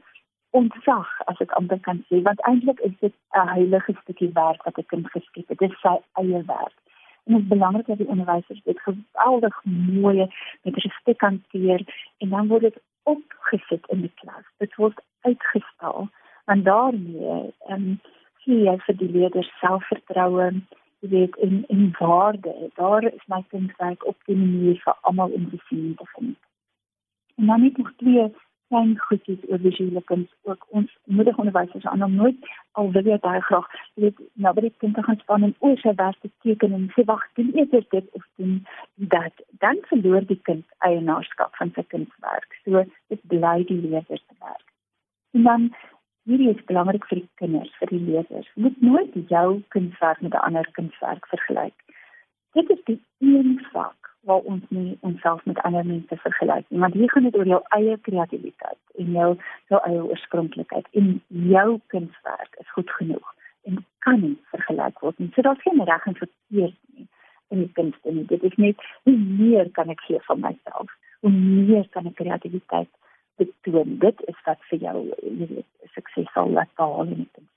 ontzag 0.51 1.11
as 1.31 1.41
ek 1.45 1.53
amper 1.59 1.81
kan 1.81 2.03
sê, 2.09 2.23
want 2.27 2.41
eintlik 2.49 2.81
is 2.89 2.97
dit 3.01 3.15
'n 3.39 3.49
heilige 3.49 3.95
stukkie 4.03 4.31
werk 4.35 4.63
wat 4.65 4.79
'n 4.79 4.91
kind 4.93 5.11
geskep 5.11 5.49
het. 5.49 5.59
Dit 5.59 5.71
is 5.71 5.81
sy 5.81 5.97
eie 6.23 6.43
werk. 6.45 6.79
En 7.25 7.35
dit 7.35 7.43
is 7.43 7.49
belangrik 7.49 7.87
dat 7.87 7.99
die 7.99 8.09
onderwysers 8.09 8.63
dit 8.63 8.81
geweldig 8.81 9.65
mooi 9.65 10.27
met 10.63 10.77
respek 10.85 11.21
hanteer 11.21 11.81
en 12.19 12.29
dan 12.29 12.49
word 12.49 12.63
dit 12.63 12.81
opgesit 13.03 13.87
in 13.87 14.01
die 14.01 14.13
klas. 14.15 14.45
Dit 14.59 14.75
word 14.75 15.01
uitgestal 15.21 16.09
en 16.45 16.63
daarmee 16.63 17.53
ehm 17.69 17.89
um, 17.89 18.01
gee 18.45 18.63
jy 18.65 18.77
vir 18.87 18.97
die 18.97 19.11
leerders 19.17 19.51
selfvertroue 19.61 20.51
jy 21.01 21.09
weet 21.09 21.37
in 21.37 21.65
in 21.69 21.91
waarde. 21.99 22.55
Daar 22.75 23.05
is 23.05 23.27
my 23.27 23.45
kindwerk 23.49 24.07
op 24.07 24.17
die 24.27 24.37
manier 24.37 24.81
vir 24.85 24.97
almal 25.01 25.37
in 25.41 25.49
die 25.53 25.63
sien 25.69 25.95
te 25.97 26.09
vind 26.15 26.39
en 27.41 27.47
dan 27.47 27.61
net 27.61 27.77
nog 27.77 27.93
twee 27.97 28.35
klein 28.69 28.99
goedjies 28.99 29.49
oor 29.49 29.59
visuele 29.59 30.03
kuns 30.03 30.29
ook 30.43 30.67
ons 30.69 30.99
moedig 31.05 31.39
onderwysers 31.39 31.85
aan 31.85 32.03
om 32.03 32.15
nooit 32.15 32.51
al 32.73 32.91
wil 32.97 33.07
jy 33.13 33.17
baie 33.25 33.41
graag 33.49 33.69
jy 33.95 34.03
weet 34.05 34.21
nou 34.45 34.53
by 34.55 34.65
die 34.67 34.73
kind 34.83 35.01
gaan 35.07 35.19
span 35.23 35.47
en 35.49 35.55
oor 35.59 35.81
sy 35.83 35.95
beste 36.01 36.31
teken 36.47 36.77
en 36.79 36.85
sê 36.97 37.05
wag 37.09 37.25
doen 37.39 37.51
eers 37.63 37.89
dit 37.97 38.11
of 38.19 38.27
doen 38.43 38.55
dat. 39.15 39.45
Dan 39.65 39.81
verloor 39.93 40.27
die 40.33 40.41
kind 40.51 40.67
eienaarskap 40.89 41.57
van 41.63 41.73
sy 41.77 41.87
kindwerk 41.95 42.59
so 42.65 42.85
dit 43.15 43.25
bly 43.33 43.57
die 43.73 43.81
leerders 43.87 44.25
se 44.27 44.39
werk. 44.39 44.67
En 45.39 45.49
dan 45.49 45.67
hierdie 46.29 46.51
is 46.51 46.65
belangrik 46.69 47.07
vir 47.11 47.23
die 47.23 47.29
kinders, 47.41 47.73
vir 47.81 47.93
die 47.93 48.03
leerders. 48.09 48.51
Jy 48.55 48.67
moet 48.67 48.83
nooit 48.83 49.17
jou 49.33 49.63
kunswerk 49.75 50.21
met 50.21 50.35
'n 50.35 50.45
ander 50.49 50.69
kunswerk 50.79 51.27
vergelyk. 51.33 51.77
Dit 52.53 52.71
is 52.71 52.85
die 52.85 53.01
een 53.19 53.61
vak 53.73 54.01
waar 54.29 54.43
ons 54.53 54.65
nie 54.69 54.99
onsself 55.01 55.45
met 55.45 55.59
ander 55.59 55.87
mense 55.87 56.17
vergelyk 56.17 56.65
nie, 56.69 56.81
want 56.81 56.95
hier 56.95 57.11
gaan 57.11 57.23
dit 57.23 57.37
oor 57.37 57.47
jou 57.47 57.61
eie 57.77 57.99
kreatiwiteit 58.09 58.81
en 58.99 59.13
jou 59.13 59.31
jou 59.73 59.81
eie 59.89 60.03
oorspronklikheid 60.05 60.89
en 60.93 61.23
jou 61.29 61.81
kunswerk 61.87 62.57
is 62.61 62.73
goed 62.77 62.91
genoeg 62.91 63.35
en 63.65 63.85
kan 63.99 64.21
nie 64.21 64.37
vergelyk 64.53 65.01
word 65.01 65.19
nie. 65.19 65.31
So 65.35 65.43
daar's 65.43 65.63
geen 65.63 65.85
reg 65.85 66.07
en 66.07 66.17
verkeerd 66.17 66.77
nie 66.97 67.09
in 67.49 67.59
die 67.65 67.73
kunste 67.73 68.13
nie. 68.13 68.27
Dit 68.27 68.43
is 68.43 68.57
net 68.57 68.77
hoe 69.03 69.17
meer 69.17 69.71
kan 69.71 69.89
ek 69.89 70.01
gee 70.01 70.21
van 70.29 70.41
myself, 70.41 70.93
hoe 71.21 71.33
meer 71.33 71.89
kan 71.89 72.07
ek 72.07 72.15
kreatiwiteit 72.21 72.91
betoon. 73.41 73.97
Dit 74.05 74.21
is 74.33 74.45
wat 74.47 74.61
vir 74.71 74.85
jou 74.87 75.07
sukses 75.95 76.29
sal 76.35 76.53
laat 76.57 76.71
behaal 76.77 77.17
in 77.17 77.27
kunst. 77.33 77.57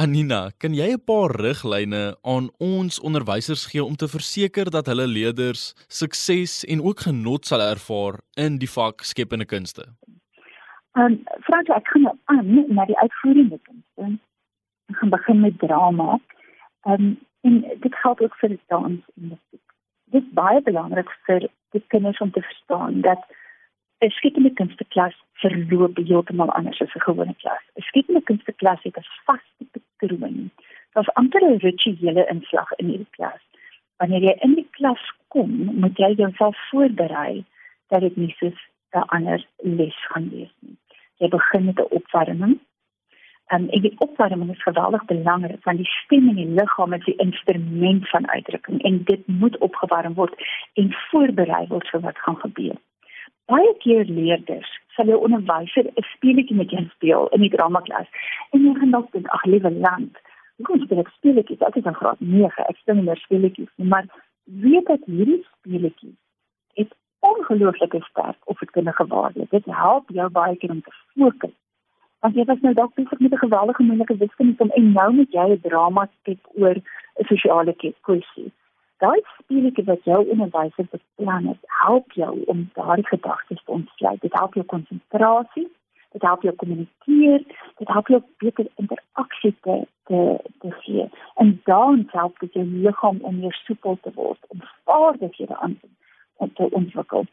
Anina, 0.00 0.50
kan 0.58 0.72
jy 0.74 0.88
'n 0.92 1.04
paar 1.04 1.30
riglyne 1.36 2.16
aan 2.24 2.48
ons 2.58 3.00
onderwysers 3.00 3.66
gee 3.70 3.84
om 3.84 3.96
te 3.96 4.08
verseker 4.08 4.70
dat 4.70 4.86
hulle 4.86 5.06
leerders 5.06 5.74
sukses 5.88 6.64
en 6.64 6.80
ook 6.80 7.04
genot 7.08 7.44
sal 7.44 7.60
ervaar 7.60 8.14
in 8.36 8.58
die 8.58 8.70
vak 8.76 9.04
skepende 9.04 9.44
kunste? 9.44 9.84
Um, 10.96 11.20
Frans, 11.44 11.68
ek 11.68 11.86
gaan 11.88 12.02
nou 12.02 12.16
aan 12.24 12.74
na 12.74 12.84
die 12.84 12.98
uitvoerende 12.98 13.58
kunste 13.68 14.18
gaan 14.92 15.10
begin 15.10 15.40
met 15.40 15.58
drama. 15.58 16.18
Um, 16.84 17.18
en 17.42 17.60
dit 17.60 17.94
help 18.02 18.20
ook 18.20 18.34
vir 18.40 18.58
dans 18.66 19.00
en 19.14 19.28
musiek. 19.28 19.66
Dit 20.04 20.22
is 20.22 20.34
baie 20.36 20.62
belangrik 20.62 21.10
vir 21.26 21.48
die 21.70 21.84
kinders 21.88 22.20
om 22.20 22.30
te 22.30 22.42
verstaan 22.42 23.00
dat 23.00 23.24
'n 24.02 24.10
skikkende 24.10 24.50
kunsteklas 24.58 25.14
verloop 25.42 25.96
heeltemal 25.96 26.50
anders 26.58 26.80
as 26.82 26.94
'n 26.94 27.06
gewone 27.06 27.34
klas. 27.42 27.64
'n 27.76 27.82
Skikkende 27.90 28.22
kunsteklas 28.28 28.82
het 28.82 28.96
'n 28.98 29.10
vaste 29.26 29.64
patroon. 29.72 30.50
Daar's 30.92 31.14
amper 31.20 31.42
'n 31.44 31.62
rituele 31.66 32.24
inslag 32.34 32.72
in 32.80 32.86
hierdie 32.86 33.12
klas. 33.16 33.42
Wanneer 33.96 34.22
jy 34.22 34.34
in 34.46 34.54
die 34.54 34.68
klas 34.70 35.02
kom, 35.28 35.50
moet 35.82 35.96
jy 35.96 36.12
jouself 36.22 36.56
voorberei 36.70 37.44
dat 37.88 38.00
dit 38.00 38.16
nie 38.16 38.34
soos 38.38 38.58
'n 38.92 39.08
ander 39.16 39.46
les 39.56 39.96
gaan 40.10 40.30
wees 40.30 40.54
nie. 40.60 40.76
Jy 41.16 41.28
begin 41.28 41.64
met 41.64 41.78
'n 41.78 41.94
opwarming 41.98 42.58
Um, 43.54 43.68
en 43.68 43.80
die 43.80 43.94
opwarming 43.98 44.50
is 44.50 44.62
geweldig 44.62 45.04
belangrik 45.04 45.64
want 45.64 45.76
die 45.76 45.90
stem 46.04 46.28
en 46.28 46.34
die 46.34 46.46
liggaam 46.46 46.92
is 46.92 47.04
die 47.04 47.16
instrument 47.16 48.08
van 48.08 48.28
uitdrukking 48.30 48.82
en 48.82 49.04
dit 49.04 49.26
moet 49.26 49.58
opgewarm 49.58 50.14
word 50.14 50.34
en 50.74 50.94
voorberei 51.10 51.66
word 51.66 51.88
vir 51.88 52.00
wat 52.00 52.18
gaan 52.18 52.36
gebeur. 52.36 52.76
Baie 53.50 53.74
keer 53.82 54.04
leerders 54.04 54.70
sal 54.96 55.08
jou 55.10 55.18
onderwyser 55.26 55.86
'n 55.86 56.04
speletjie 56.14 56.56
met 56.56 56.70
jou 56.70 56.84
speel 56.94 57.28
in 57.36 57.40
die 57.40 57.50
dramaklas 57.50 58.08
en 58.52 58.66
jy 58.66 58.74
gaan 58.74 58.90
dalk 58.90 59.12
dink 59.12 59.28
ag 59.28 59.44
liewe 59.44 59.70
land, 59.70 60.18
hoe 60.56 60.66
kom 60.66 60.86
dit 60.86 60.98
ek 60.98 61.08
speletjies 61.08 61.64
altyd 61.66 61.86
in 61.86 61.98
graad 62.00 62.20
9 62.20 62.68
ek 62.68 62.76
stem 62.76 63.04
meer 63.04 63.16
speletjies 63.16 63.72
nie, 63.76 63.88
maar 63.88 64.06
weet 64.44 64.86
dat 64.86 65.04
hierdie 65.06 65.44
speletjies 65.58 66.18
is 66.74 66.90
ongelooflik 67.20 67.94
sterk 68.10 68.38
op 68.44 68.58
het 68.58 68.70
kindige 68.70 69.06
waarde. 69.06 69.46
Dit 69.50 69.64
help 69.64 70.08
jou 70.10 70.28
baie 70.30 70.56
keer 70.56 70.70
om 70.70 70.82
te 70.82 70.94
fokus 71.14 71.56
want 72.22 72.36
jy 72.38 72.44
was 72.46 72.60
nou 72.62 72.74
dalk 72.78 72.94
besig 72.94 73.18
met 73.18 73.32
'n 73.32 73.44
geweldige 73.44 73.82
moeilike 73.82 74.16
wiskunde 74.16 74.72
en 74.74 74.92
nou 74.92 75.12
moet 75.12 75.32
jy 75.32 75.46
'n 75.50 75.60
drama 75.60 76.08
skep 76.20 76.42
oor 76.54 76.76
'n 77.20 77.24
sosiale 77.24 77.74
kwessie. 78.00 78.52
Daai 79.02 79.20
speletjie 79.38 79.84
wat 79.84 80.04
jou 80.06 80.20
onderwyser 80.30 80.86
beplan 80.90 81.46
het, 81.50 81.58
help 81.82 82.12
jou 82.18 82.32
om 82.52 82.68
daardie 82.78 83.06
gedagtes 83.06 83.62
te 83.64 83.70
ontsluit. 83.78 84.20
Dit 84.20 84.36
help 84.38 84.54
jou 84.54 84.64
konsentrasie, 84.74 85.66
dit 86.14 86.22
help 86.22 86.42
jou 86.46 86.54
kommunikeer, 86.60 87.42
dit 87.80 87.88
help 87.96 88.12
jou 88.14 88.22
beter 88.44 88.70
interaksie 88.82 89.54
te 89.66 89.80
te 90.10 90.20
te 90.62 90.70
hê. 90.84 91.08
En 91.34 91.60
dan 91.64 92.06
help 92.14 92.38
dit 92.38 92.52
jou 92.52 92.64
liggaam 92.86 93.18
om 93.20 93.40
meer 93.40 93.58
soepel 93.64 93.98
te 94.02 94.14
word 94.14 94.54
om 94.54 94.62
vaardighede 94.84 95.56
aan 95.56 95.78
te 96.54 96.70
ontwikkel. 96.70 97.26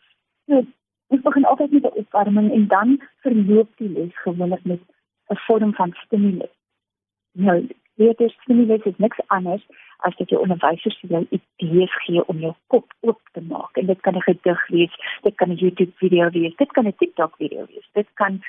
So, 0.45 0.65
Ons 1.09 1.21
begin 1.25 1.45
altyd 1.45 1.71
met 1.71 1.83
'n 1.83 1.97
opwarming 2.01 2.51
en 2.51 2.67
dan 2.67 3.01
verloop 3.21 3.69
die 3.77 3.89
les 3.89 4.17
gewoonlik 4.23 4.63
met 4.63 4.81
'n 5.29 5.35
vorm 5.45 5.73
van 5.73 5.91
stimulus. 6.05 6.53
Nou, 7.31 7.67
hierdie 7.95 8.29
stimulus 8.29 8.83
is 8.83 8.97
niks 8.97 9.17
anders 9.27 9.65
as 10.08 10.15
dat 10.18 10.29
jy 10.29 10.38
onderwysers 10.38 11.00
vir 11.01 11.10
jou 11.10 11.24
idees 11.38 11.96
gee 12.06 12.24
om 12.32 12.39
jou 12.39 12.53
kop 12.68 12.94
oop 13.01 13.22
te 13.34 13.41
maak. 13.41 13.77
En 13.77 13.86
dit 13.86 14.01
kan 14.01 14.15
'n 14.15 14.22
gedig 14.22 14.68
wees, 14.68 14.94
dit 15.24 15.36
kan 15.36 15.50
'n 15.50 15.62
YouTube 15.63 15.91
video 15.96 16.29
wees, 16.29 16.56
dit 16.56 16.72
kan 16.72 16.88
'n 16.88 16.96
TikTok 16.98 17.36
video 17.36 17.65
wees. 17.65 17.89
Dit 17.94 18.08
kan 18.13 18.41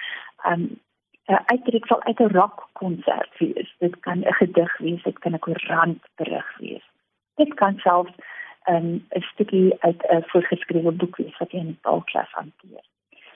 ehm 0.45 0.53
um, 0.53 0.79
uitdruk 1.27 1.87
sal 1.87 2.03
uit 2.03 2.21
'n 2.21 2.33
rock 2.33 2.69
konsert 2.73 3.39
wees. 3.39 3.75
Dit 3.79 4.01
kan 4.01 4.19
'n 4.19 4.35
gedig 4.35 4.79
wees, 4.79 5.03
dit 5.03 5.19
kan 5.19 5.33
'n 5.33 5.39
koerant 5.39 6.03
berig 6.17 6.59
wees. 6.59 6.87
Dit 7.37 7.55
kan 7.55 7.79
selfs 7.79 8.13
um, 8.69 9.07
'n 9.11 9.23
stukkie 9.33 9.75
uit 9.81 10.03
'n 10.03 10.23
voorgeskrewe 10.27 10.93
boek 10.93 11.17
wees 11.17 11.39
wat 11.39 11.51
jy 11.51 11.59
in 11.59 11.67
die 11.67 11.79
taalklas 11.81 12.31
hanteer. 12.31 12.85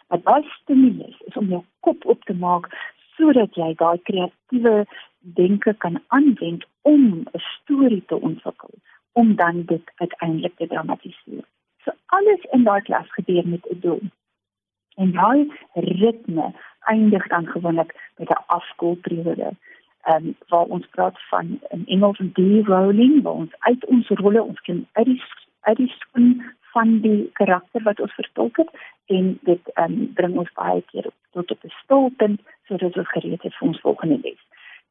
Maar 0.09 0.23
daai 0.23 0.43
stimulus 0.61 1.21
is 1.21 1.37
om 1.37 1.49
jou 1.49 1.65
kop 1.81 2.05
op 2.05 2.25
te 2.25 2.35
maak 2.35 2.69
sodat 3.17 3.55
jy 3.55 3.75
daai 3.75 3.99
kreatiewe 4.03 4.87
denke 5.21 5.75
kan 5.85 6.03
aanwend 6.09 6.65
om 6.83 7.03
'n 7.33 7.41
storie 7.41 8.05
te 8.07 8.21
ontwikkel 8.21 8.75
om 9.13 9.35
dan 9.35 9.63
dit 9.63 9.93
uiteindelik 9.95 10.57
te 10.57 10.67
dramatiseer. 10.67 11.45
So 11.85 11.91
alles 12.07 12.43
in 12.53 12.65
daai 12.65 12.83
klas 12.83 13.09
gebeur 13.13 13.49
met 13.49 13.67
'n 13.71 13.81
doel. 13.81 14.03
En 14.97 15.13
daai 15.13 15.53
ritme 15.75 16.53
eindig 16.81 17.29
dan 17.29 17.47
gewoonlik 17.47 18.11
met 18.17 18.29
'n 18.29 18.45
afskoolperiode 18.47 19.51
ehm 20.05 20.27
um, 20.27 20.37
waar 20.49 20.65
ons 20.65 20.87
praat 20.87 21.19
van 21.29 21.61
'n 21.71 21.85
Engels 21.87 22.21
de-rolling 22.33 23.23
waar 23.23 23.33
ons 23.33 23.55
uit 23.59 23.85
ons 23.85 24.09
rolle 24.09 24.43
ons 24.43 24.61
kan 24.61 24.87
uit 24.93 25.07
die 25.07 25.23
uit 25.61 25.77
die 25.77 25.93
skoen 25.99 26.45
van 26.73 27.01
die 27.01 27.31
karakter 27.33 27.83
wat 27.83 28.01
ons 28.01 28.13
vertolk 28.13 28.57
het 28.57 28.71
en 29.07 29.39
dit 29.43 29.69
ehm 29.73 29.93
um, 29.93 30.13
bring 30.15 30.37
ons 30.37 30.53
baie 30.53 30.83
keer 30.83 31.07
tot 31.31 31.51
op 31.51 31.65
'n 31.65 31.73
stilpunt 31.83 32.41
sodat 32.69 32.97
ons 32.97 33.13
gereed 33.17 33.45
is 33.45 33.57
vir 33.59 33.69
ons 33.69 33.81
volgende 33.81 34.19
les. 34.23 34.41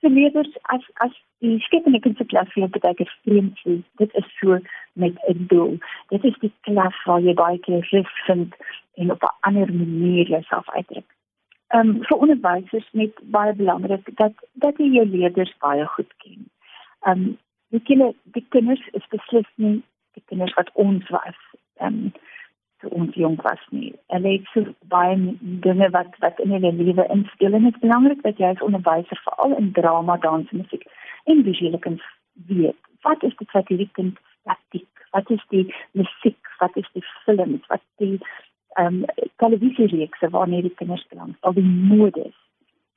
So 0.01 0.09
leerders 0.09 0.57
as 0.75 0.85
as 1.05 1.15
die 1.39 1.59
skepende 1.67 1.99
kunsklas 2.03 2.51
vir 2.53 2.69
baie 2.75 2.95
keer 2.99 3.11
vreemd 3.23 3.59
is, 3.65 3.81
dit 4.01 4.15
is 4.21 4.29
so 4.39 4.59
met 4.93 5.15
'n 5.29 5.47
doel. 5.47 5.77
Dit 6.09 6.23
is 6.23 6.37
die 6.41 6.53
klas 6.61 7.03
waar 7.05 7.21
jy 7.21 7.33
baie 7.33 7.59
keer 7.59 7.87
rus 7.91 8.13
vind 8.25 8.55
en 8.95 9.11
op 9.11 9.23
'n 9.23 9.35
ander 9.49 9.73
manier 9.73 10.27
jouself 10.27 10.69
uitdruk 10.69 11.09
ehm 11.73 11.89
um, 11.89 12.03
vir 12.07 12.17
onderwysers 12.17 12.89
net 12.91 13.21
baie 13.35 13.53
belangrik 13.53 14.09
dat 14.19 14.33
dat 14.63 14.77
jy 14.77 14.89
jou 14.97 15.05
leerders 15.09 15.53
baie 15.65 15.85
goed 15.95 16.11
ken. 16.23 16.45
Ehm 17.07 17.23
um, 17.23 17.37
die 17.73 17.81
kinders 17.89 18.17
die 18.37 18.45
kinders 18.55 18.83
is 18.99 19.07
beslis 19.15 19.49
nie 19.55 19.79
die 20.17 20.23
kinders 20.29 20.53
wat 20.59 20.69
ons 20.85 21.09
was. 21.15 21.39
Ehm 21.81 21.87
um, 21.87 22.13
ons 22.93 23.15
jong 23.15 23.35
was 23.41 23.61
nie. 23.69 23.91
Hulle 24.13 24.35
het 24.35 24.49
so 24.53 24.73
baie 24.91 25.15
dinge 25.65 25.89
wat 25.95 26.17
wat 26.23 26.39
in 26.43 26.53
hulle 26.55 26.73
lewe 26.77 27.07
inspel 27.15 27.53
en 27.53 27.67
dit 27.67 27.73
is 27.73 27.83
belangrik 27.85 28.21
dat 28.23 28.39
jy 28.41 28.51
as 28.53 28.65
onderwyser 28.65 29.19
veral 29.25 29.57
in 29.57 29.71
drama, 29.77 30.17
dans 30.17 30.51
en 30.51 30.63
musiek 30.63 30.85
en 31.31 31.43
visuele 31.43 31.79
kuns 31.79 32.03
weet. 32.47 32.79
Wat 33.03 33.23
is 33.23 33.35
die 33.39 33.47
strategie 33.49 33.89
kind 33.99 34.19
taktik? 34.43 34.87
Wat 35.11 35.29
is 35.29 35.43
die 35.49 35.67
musiek? 35.91 36.53
Wat 36.59 36.77
is 36.79 36.89
die 36.93 37.05
films? 37.25 37.67
Wat 37.67 37.83
die 38.01 38.17
ehm 38.73 39.03
um, 39.03 39.27
televisiereekse 39.37 40.29
waarna 40.33 40.61
die 40.65 40.73
kinders 40.79 41.05
belang, 41.09 41.35
al 41.39 41.53
die 41.53 41.65
modes. 41.65 42.37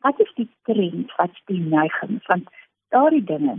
Wat 0.00 0.20
is 0.20 0.30
die 0.34 0.48
trend, 0.68 1.12
wat 1.16 1.34
is 1.34 1.42
die 1.50 1.60
neiging 1.60 2.20
van 2.28 2.46
daardie 2.94 3.24
dinge 3.24 3.58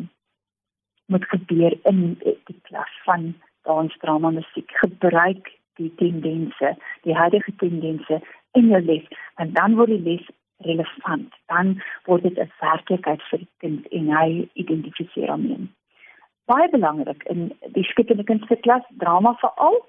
moet 1.05 1.25
gebeur 1.25 1.75
in 1.83 2.17
die 2.23 2.59
klas 2.69 2.93
van 3.05 3.35
dans, 3.67 3.97
drama, 3.97 4.31
musiek. 4.31 4.71
Gebruik 4.81 5.51
die 5.77 5.93
tendense, 6.01 6.75
die 7.05 7.15
huidige 7.15 7.55
tendense 7.63 8.21
in 8.57 8.69
jou 8.73 8.81
les 8.81 9.07
en 9.35 9.53
dan 9.53 9.75
word 9.79 9.93
die 9.95 10.03
les 10.09 10.27
relevant. 10.65 11.33
Dan 11.45 11.81
word 12.05 12.23
dit 12.23 12.37
'n 12.37 12.51
werklikheid 12.59 13.21
vir 13.29 13.39
die 13.39 13.53
kind 13.57 13.87
en 13.87 14.09
hy 14.17 14.49
identifiseer 14.53 15.27
daarmee. 15.27 15.67
Baie 16.45 16.69
belangrik 16.69 17.23
in 17.23 17.51
die 17.75 17.83
skikkende 17.83 18.23
kunstklas 18.23 18.83
drama 18.97 19.33
veral 19.33 19.85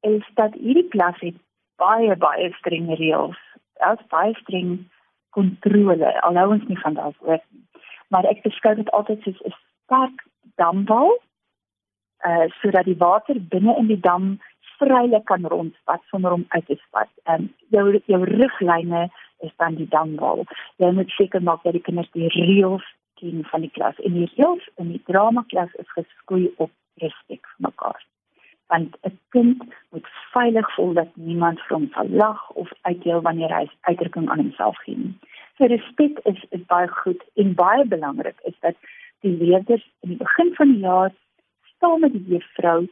is 0.00 0.24
dat 0.34 0.54
hierdie 0.54 0.88
klas 0.88 1.18
het 1.20 1.36
baie 1.76 2.16
baie 2.16 2.52
streng 2.52 2.94
reëls. 2.98 3.40
Daar's 3.78 4.06
baie 4.08 4.34
streng 4.34 4.90
kontrole. 5.30 6.20
Alhou 6.22 6.52
ons 6.52 6.66
nie 6.66 6.78
van 6.78 6.94
daardie 6.94 7.26
woord 7.26 7.44
nie. 7.50 7.64
Maar 8.08 8.24
ek 8.24 8.42
beskou 8.42 8.74
dit 8.74 8.90
altyd 8.90 9.22
soos 9.22 9.40
'n 9.44 9.54
sterk 9.84 10.24
damwal 10.54 11.18
uh 12.26 12.46
sodat 12.60 12.84
die 12.84 12.98
water 12.98 13.36
binne 13.40 13.76
in 13.78 13.86
die 13.86 14.00
dam 14.00 14.40
vrylik 14.78 15.24
kan 15.30 15.46
rondpad 15.46 16.02
sonder 16.10 16.32
om 16.32 16.44
uit 16.48 16.66
te 16.66 16.76
spat. 16.86 17.10
Ehm 17.24 17.48
um, 17.48 17.54
jou 17.74 18.02
jou 18.06 18.22
riglyne 18.24 19.08
is 19.46 19.54
dan 19.56 19.74
die 19.74 19.88
damwal. 19.88 20.44
Jy 20.76 20.90
moet 20.92 21.10
seker 21.10 21.42
maak 21.42 21.62
dat 21.62 21.72
die 21.72 21.82
kinders 21.82 22.10
die 22.12 22.28
reëls 22.28 22.86
ken 23.20 23.44
van 23.50 23.60
die 23.60 23.70
klas. 23.70 23.98
En 23.98 24.12
die 24.12 24.30
reëls 24.34 24.68
in 24.76 24.92
die 24.94 25.02
drama 25.06 25.44
klas 25.48 25.74
is 25.82 25.96
geskoei 25.96 26.52
op 26.56 26.70
respek 27.02 27.46
vir 27.54 27.68
mekaar 27.70 28.06
want 28.68 28.96
'n 29.00 29.18
kind 29.28 29.62
moet 29.90 30.08
veilig 30.32 30.74
voel 30.74 30.92
dat 30.92 31.08
niemand 31.14 31.60
vir 31.60 31.76
hom 31.76 31.88
sal 31.92 32.08
lag 32.08 32.50
of 32.50 32.72
uitdeel 32.82 33.20
wanneer 33.20 33.52
hy 33.56 33.66
uitdrukking 33.80 34.28
aan 34.28 34.42
homself 34.44 34.76
gee. 34.84 35.14
So 35.56 35.64
respek 35.64 36.18
is 36.32 36.44
is 36.56 36.64
baie 36.66 36.88
goed 36.88 37.22
en 37.34 37.54
baie 37.54 37.84
belangrik 37.84 38.40
is 38.50 38.58
dat 38.60 38.76
die 39.20 39.36
leerders 39.42 39.86
in 40.00 40.08
die 40.08 40.22
begin 40.24 40.54
van 40.54 40.72
die 40.72 40.80
jaar 40.80 41.12
staan 41.74 42.00
met 42.00 42.12
die 42.12 42.26
juffrou 42.34 42.88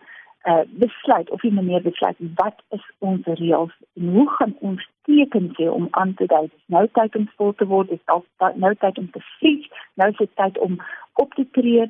uh 0.50 0.62
besluit 0.82 1.30
of 1.30 1.40
die 1.40 1.52
meneer 1.52 1.82
besluit 1.82 2.16
wat 2.40 2.62
is 2.76 2.84
ons 2.98 3.26
reëls 3.40 3.74
en 3.98 4.12
hoe 4.16 4.26
gaan 4.38 4.54
ons 4.68 4.88
teken 5.08 5.48
sê 5.58 5.68
om 5.70 5.88
aan 5.90 6.14
te 6.14 6.26
dui? 6.26 6.46
Dis 6.48 6.66
nou 6.74 6.84
tyd 6.98 7.16
om 7.16 7.28
vol 7.36 7.54
te 7.54 7.66
word 7.72 7.90
dis 7.90 8.12
al 8.14 8.24
nou 8.54 8.74
tyd 8.74 8.98
om 9.02 9.10
te 9.10 9.22
vlieg 9.38 9.66
nou 9.94 10.10
is 10.10 10.20
dit 10.22 10.36
tyd 10.42 10.58
om 10.68 10.78
op 11.24 11.34
te 11.34 11.46
tree 11.58 11.88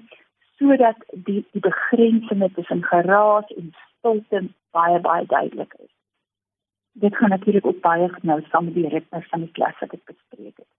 sodat 0.58 1.04
die 1.28 1.42
die 1.52 1.64
begrensings 1.68 2.54
tussen 2.56 2.82
geraas 2.92 3.52
en 3.56 3.74
stilte 3.82 4.42
baie 4.76 5.00
baie 5.00 5.26
duidelik 5.26 5.76
is. 5.84 5.92
Dit 6.92 7.16
gaan 7.16 7.34
natuurlik 7.36 7.66
ook 7.66 7.80
baie 7.80 8.10
nou 8.22 8.40
saam 8.50 8.64
met 8.64 8.74
die 8.74 8.88
ritme 8.88 9.22
van 9.30 9.44
die 9.44 9.52
klas 9.58 9.78
wat 9.80 9.92
ek 9.92 10.04
bespreek 10.12 10.56
het. 10.56 10.72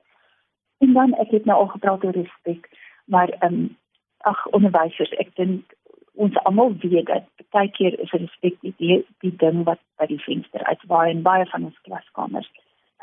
En 0.85 0.93
dan 0.93 1.13
ek 1.21 1.33
het 1.33 1.45
nou 1.45 1.57
al 1.61 1.73
gepraat 1.77 2.03
oor 2.03 2.17
respek 2.21 2.69
maar 3.05 3.29
ehm 3.29 3.53
um, 3.53 3.75
ag 4.17 4.47
onderwysers 4.57 5.11
ek 5.21 5.35
dink 5.35 5.73
ons 6.17 6.37
almal 6.49 6.73
weet 6.81 7.05
dat 7.05 7.25
baie 7.55 7.69
keer 7.71 7.99
is 7.99 8.11
respek 8.11 8.55
die, 8.61 8.73
die 8.77 8.97
die 9.23 9.33
ding 9.43 9.63
wat 9.67 9.81
by 10.01 10.07
die 10.09 10.21
venster 10.23 10.63
uitwaai 10.69 11.11
en 11.11 11.21
baie 11.25 11.45
van 11.51 11.67
ons 11.69 11.83
klaskamers. 11.87 12.49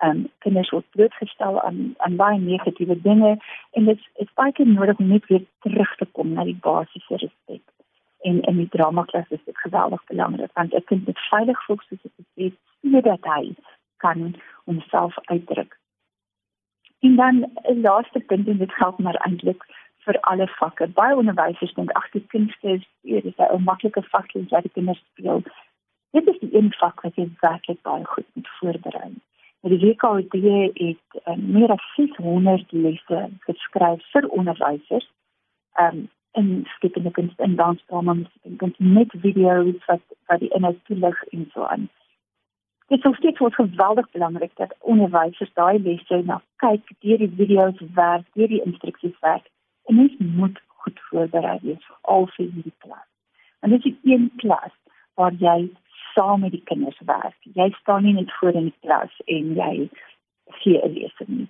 Ehm 0.03 0.11
um, 0.11 0.25
kinders 0.47 0.73
word 0.75 0.87
blootgestel 0.97 1.61
aan 1.63 1.95
aan 2.07 2.17
baie 2.23 2.41
negatiewe 2.41 2.97
dinge 3.03 3.37
en 3.79 3.91
dit 3.91 4.09
is 4.25 4.35
baie 4.41 4.53
keer 4.53 4.67
nodig 4.71 4.99
om 4.99 5.13
net 5.13 5.31
weer 5.31 5.45
terug 5.67 5.95
te 6.01 6.09
kom 6.19 6.35
na 6.35 6.45
die 6.51 6.59
basiese 6.67 7.21
respek. 7.23 7.63
En 8.31 8.43
in 8.51 8.61
die 8.63 8.69
drama 8.77 9.05
klas 9.13 9.31
is 9.39 9.45
dit 9.45 9.63
geweldig 9.67 10.05
belangrik 10.11 10.53
want 10.59 10.75
'n 10.75 10.85
kind 10.91 11.07
moet 11.07 11.25
veilig 11.31 11.65
voel 11.67 11.81
soos 11.87 12.03
dit 12.03 12.29
sê 12.35 12.53
sodat 12.83 13.33
hy 13.37 13.55
kan 14.05 14.35
homself 14.65 15.19
uitdruk. 15.25 15.79
En 17.07 17.17
dan 17.17 17.37
'n 17.45 17.81
laaste 17.81 18.21
punt 18.21 18.49
en 18.49 18.59
dit 18.59 18.77
help 18.83 18.99
maar 18.99 19.21
eintlik 19.27 19.63
vir 20.05 20.19
alle 20.31 20.47
vakke. 20.59 20.89
Baie 20.99 21.17
onderwysers 21.17 21.75
dink 21.75 21.93
ag 21.99 22.09
die 22.13 22.25
kunste 22.35 22.79
is 22.79 22.85
is 23.03 23.39
'n 23.39 23.65
maklike 23.65 24.03
vak 24.15 24.33
wat 24.51 24.63
die 24.63 24.75
kinders 24.77 25.03
speel. 25.13 25.43
Dit 26.13 26.27
is 26.29 26.39
die 26.39 26.55
een 26.57 26.73
vak 26.81 27.01
wat 27.03 27.17
jy 27.17 27.29
werklik 27.41 27.83
baie 27.83 28.05
goed 28.05 28.29
moet 28.35 28.49
voorberei. 28.59 29.11
Maar 29.61 29.73
die 29.73 29.83
WKD 29.85 30.35
het 30.75 31.09
uh, 31.27 31.37
meer 31.37 31.71
as 31.73 31.85
600 31.97 32.73
lesse 32.73 33.31
geskryf 33.47 34.03
vir 34.13 34.29
onderwysers. 34.29 35.09
Um 35.81 36.09
in 36.35 36.67
skepende 36.77 37.11
kunst 37.11 37.41
en 37.41 37.55
dansdrama 37.57 38.13
musiek 38.13 38.79
met 38.79 39.13
video's 39.23 39.85
wat 39.87 40.01
wat 40.27 40.41
die 40.41 40.51
inhoud 40.57 40.81
toelig 40.85 41.23
en 41.25 41.51
so 41.53 41.63
aan. 41.63 41.89
Dit 42.87 43.05
is 43.05 43.17
steeds 43.17 43.39
wat 43.39 43.55
geweldig 43.55 44.11
belangrik 44.11 44.51
dat 44.55 44.75
onderwysers 44.81 45.53
daai 45.53 45.79
lesse 45.79 46.23
na 46.25 46.43
kyk, 46.57 46.91
deur 46.99 47.19
die 47.19 47.33
video's 47.37 47.79
werk, 47.95 48.27
deur 48.33 48.49
die 48.49 48.63
instruksies 48.65 49.19
werk 49.21 49.47
En 49.85 49.95
mens 49.95 50.15
moet 50.19 50.61
goed 50.67 51.01
voorberei 51.09 51.59
wees 51.63 51.87
vir 51.87 51.99
al 52.01 52.27
vir 52.37 52.47
hierdie 52.47 52.79
klas. 52.79 53.09
En 53.61 53.71
dit 53.71 53.85
is 53.85 53.95
een 54.03 54.31
klas 54.37 54.75
waar 55.15 55.33
jy 55.39 55.71
saam 56.15 56.41
met 56.41 56.53
die 56.55 56.65
kinders 56.65 57.01
werk. 57.07 57.37
Jy 57.55 57.71
staan 57.81 58.05
nie 58.05 58.13
net 58.13 58.33
voor 58.39 58.53
in 58.53 58.71
die 58.71 58.79
klas 58.81 59.15
en 59.27 59.55
jy 59.55 59.89
gee 60.61 60.81
'n 60.83 60.93
lesing 60.93 61.33
nie. 61.39 61.49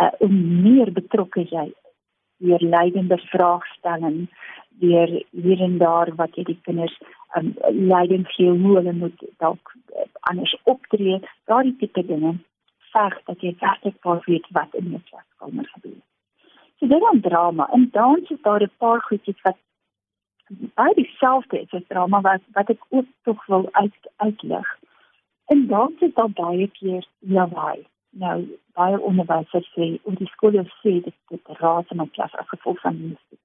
Uh 0.00 0.10
om 0.18 0.62
meer 0.62 0.92
betrokke 0.92 1.46
jy 1.50 1.72
deur 2.38 2.60
leidende 2.60 3.18
vraagstelling, 3.18 4.28
deur 4.68 5.22
hier 5.30 5.60
en 5.60 5.78
daar 5.78 6.14
wat 6.14 6.36
jy 6.36 6.44
die 6.44 6.60
kinders 6.62 6.98
um, 7.36 7.54
leiding 7.70 8.26
gee 8.28 8.50
hoe 8.50 8.76
hulle 8.76 8.92
moet 8.92 9.24
dalk 9.38 9.72
uh, 9.74 10.04
anders 10.30 10.56
optree, 10.64 11.20
daardie 11.44 11.76
tipe 11.76 12.06
dinge 12.06 12.34
verg 12.92 13.16
dat 13.24 13.40
jy 13.40 13.56
werklik 13.60 13.96
weet 14.26 14.46
wat 14.58 14.74
in 14.74 14.90
jou 14.90 15.00
klaskamer 15.10 15.68
gebeur. 15.74 16.02
So 16.78 16.86
dit 16.86 17.02
is 17.12 17.20
drama. 17.20 17.68
En 17.72 17.88
dan 17.92 18.20
is 18.28 18.42
daar 18.42 18.62
'n 18.62 18.70
paar 18.76 19.02
goedjies 19.02 19.42
wat 19.42 19.56
baie 20.74 20.94
dieselfde 20.94 21.60
is 21.60 21.72
as 21.72 21.86
drama 21.88 22.20
wat 22.20 22.40
wat 22.52 22.68
ek 22.68 22.82
ook 22.88 23.06
tog 23.22 23.46
wil 23.46 23.68
uit 23.72 23.94
uitlig. 24.16 24.78
En 25.46 25.66
dan 25.66 25.92
is 25.98 26.14
daar 26.14 26.30
baie 26.30 26.68
keer 26.68 27.06
lawaai. 27.18 27.86
Nou 28.10 28.58
baie 28.72 29.00
onderwysers 29.00 29.68
sê 29.74 29.98
oor 30.02 30.14
die 30.14 30.30
skole 30.34 30.64
sê 30.82 30.92
dit 31.06 31.14
dit 31.28 31.48
raas 31.60 31.88
in 31.88 31.96
my 31.96 32.08
klas 32.08 32.34
as 32.34 32.48
gevolg 32.48 32.80
van 32.80 33.00
musiek. 33.00 33.42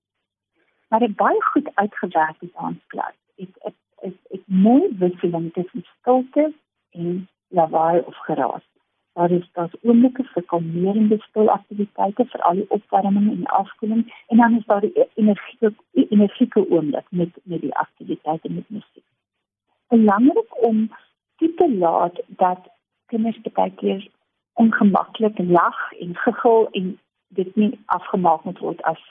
Maar 0.88 1.00
dit 1.00 1.16
baie 1.16 1.42
goed 1.42 1.70
uitgewerk 1.74 2.42
is 2.42 2.56
aan 2.56 2.82
klas. 2.88 3.16
Dit 3.36 3.50
is 3.70 3.78
is 4.10 4.18
is 4.38 4.44
mooi 4.46 4.98
wisseling 4.98 5.54
tussen 5.54 5.86
stilte 5.98 6.54
en 6.92 7.28
lawaai 7.48 8.00
of 8.00 8.18
geraas. 8.18 8.71
Daar 9.14 9.32
is 9.32 9.48
daar 9.54 9.72
oomblikke 9.82 10.24
vir 10.24 10.44
kalmerende 10.44 11.18
stilaktiwiteite 11.20 12.26
vir 12.34 12.42
al 12.50 12.62
die 12.62 12.70
opwarming 12.70 13.32
en 13.32 13.46
afkoeling 13.46 14.04
en 14.28 14.38
dan 14.38 14.58
is 14.58 14.66
daar 14.66 14.82
die 14.82 15.08
energieke 15.16 15.74
energieke 15.94 16.70
oomblik 16.70 17.08
met 17.10 17.40
met 17.44 17.62
die 17.62 17.76
aktiwiteite 17.76 18.52
met 18.52 18.70
musiek. 18.70 19.08
Belangrik 19.88 20.64
om 20.64 20.90
dit 21.38 21.58
te 21.58 21.70
laat 21.76 22.22
dat 22.28 22.70
kinders 23.06 23.42
baie 23.54 23.72
keer 23.76 24.08
ongemaklik 24.54 25.38
lag 25.38 25.92
en 26.00 26.16
gegil 26.16 26.68
en 26.72 27.00
dit 27.28 27.56
nie 27.56 27.80
afgemaak 27.86 28.44
moet 28.44 28.60
word 28.60 28.82
as 28.84 29.02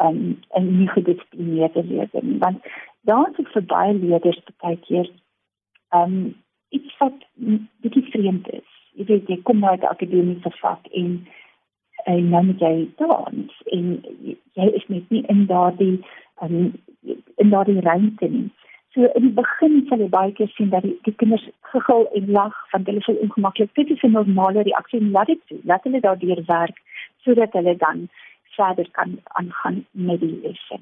um, 0.00 0.38
'n 0.58 0.78
nie 0.78 0.88
gedisciplineerde 0.88 1.84
leerder 1.84 2.24
nie 2.24 2.38
want 2.38 2.66
daar 3.00 3.30
is 3.36 3.52
vir 3.52 3.64
baie 3.74 3.94
leerders 3.94 4.40
baie 4.62 4.78
keer 4.88 5.10
um 6.00 6.16
iets 6.68 6.98
wat 6.98 7.18
bietjie 7.82 8.06
vreemd 8.10 8.48
is 8.60 8.75
jy 8.96 9.04
weet 9.08 9.28
jy 9.28 9.40
kom 9.48 9.64
uit 9.64 9.82
'n 9.82 9.92
akademiese 9.94 10.50
vak 10.60 10.86
en 11.00 11.26
en 12.04 12.28
nou 12.30 12.42
moet 12.44 12.60
jy 12.60 12.88
dans 12.96 13.62
en 13.76 13.86
jy 14.60 14.68
is 14.80 14.86
net 14.88 15.10
nie 15.10 15.24
in 15.34 15.46
daardie 15.46 15.96
um, 16.42 16.72
in 17.36 17.50
daardie 17.50 17.80
ruimte 17.80 18.28
nie. 18.28 18.50
So 18.94 19.08
in 19.14 19.22
die 19.28 19.36
begin 19.38 19.86
sal 19.88 20.00
jy 20.04 20.08
baie 20.08 20.32
keer 20.32 20.48
sien 20.54 20.70
dat 20.70 20.82
die, 20.82 20.94
die 21.04 21.14
kinders 21.22 21.48
gegil 21.72 22.06
en 22.18 22.30
lag 22.38 22.54
van 22.70 22.86
hulle 22.88 23.02
voel 23.06 23.22
ongemaklik. 23.26 23.74
Dit 23.74 23.90
is 23.90 24.02
'n 24.02 24.12
normale 24.18 24.62
reaksie 24.62 25.00
en 25.00 25.10
laat 25.10 25.26
dit 25.26 25.40
toe. 25.46 25.58
Laat 25.64 25.84
hulle 25.84 26.00
daardeur 26.00 26.42
werk 26.46 26.78
sodat 27.24 27.52
hulle 27.52 27.76
dan 27.76 28.08
verder 28.56 28.88
kan 28.90 29.18
aangaan 29.24 29.84
met 29.90 30.20
die 30.20 30.38
lesse 30.42 30.78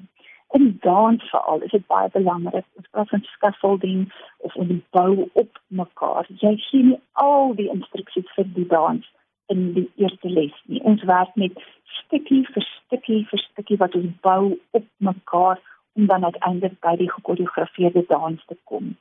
in 0.55 0.77
dans 0.81 1.29
veral 1.29 1.61
is 1.61 1.71
dit 1.71 1.87
baie 1.87 2.09
belangrik. 2.09 2.65
Ons 2.79 2.87
praat 2.91 3.09
van 3.09 3.23
scaffolding 3.23 4.13
of 4.37 4.55
om 4.55 4.67
die 4.67 4.83
bou 4.95 5.29
op 5.33 5.61
mekaar. 5.67 6.27
Jy 6.43 6.55
sien 6.69 6.93
al 7.11 7.55
die 7.59 7.67
instruksies 7.73 8.29
vir 8.37 8.47
die 8.55 8.67
dans 8.71 9.07
in 9.51 9.65
die 9.75 9.87
eerste 10.01 10.31
les 10.31 10.55
nie. 10.71 10.81
Ons 10.91 11.03
werk 11.09 11.35
met 11.35 11.59
stukkie 11.99 12.43
vir 12.53 12.67
stukkie 12.69 13.23
vir 13.31 13.41
stukkie 13.49 13.79
wat 13.83 13.97
ons 13.99 14.13
bou 14.27 14.55
op 14.79 14.85
mekaar 15.09 15.59
om 15.99 16.07
dan 16.11 16.23
uiteindelik 16.23 16.79
by 16.87 16.95
die 17.03 17.11
gekoreografeerde 17.11 18.05
dans 18.07 18.45
te 18.47 18.57
kom. 18.71 18.95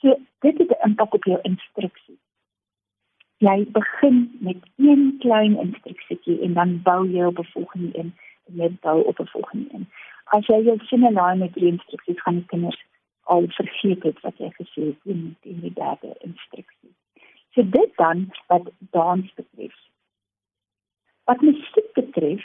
So 0.00 0.16
dit 0.44 0.58
het 0.58 0.76
'n 0.76 0.88
impak 0.88 1.14
op 1.14 1.24
jou 1.24 1.38
instruksie. 1.42 2.18
Jy 3.38 3.66
begin 3.72 4.36
met 4.40 4.60
een 4.76 5.16
klein 5.20 5.56
instruksietjie 5.56 6.40
en 6.40 6.52
dan 6.52 6.82
bou 6.82 7.08
jy 7.08 7.24
op 7.24 7.38
'n 7.38 7.52
volgende 7.52 7.98
een 7.98 8.12
en 8.48 8.54
jy 8.56 8.70
bou 8.80 9.02
op 9.02 9.20
'n 9.20 9.32
volgende 9.32 9.68
een 9.72 9.88
as 10.36 10.46
jy 10.46 10.60
jou 10.66 10.78
sinne 10.86 11.10
laai 11.12 11.36
met 11.42 11.54
die 11.58 11.68
instruksies 11.72 12.22
gaan 12.24 12.44
kinders 12.52 12.78
al 13.34 13.46
vergeet 13.56 14.06
het 14.06 14.18
wat 14.26 14.38
jy 14.42 14.50
gesê 14.56 14.86
het 14.90 15.12
in 15.14 15.22
die, 15.42 15.54
die 15.64 15.74
derde 15.74 16.14
instruksie. 16.26 16.92
So 17.54 17.62
dit 17.76 17.92
dan 17.98 18.28
wat 18.52 18.70
dans 18.96 19.34
betref. 19.38 19.76
Wat 21.30 21.42
musiek 21.46 21.92
betref, 21.98 22.44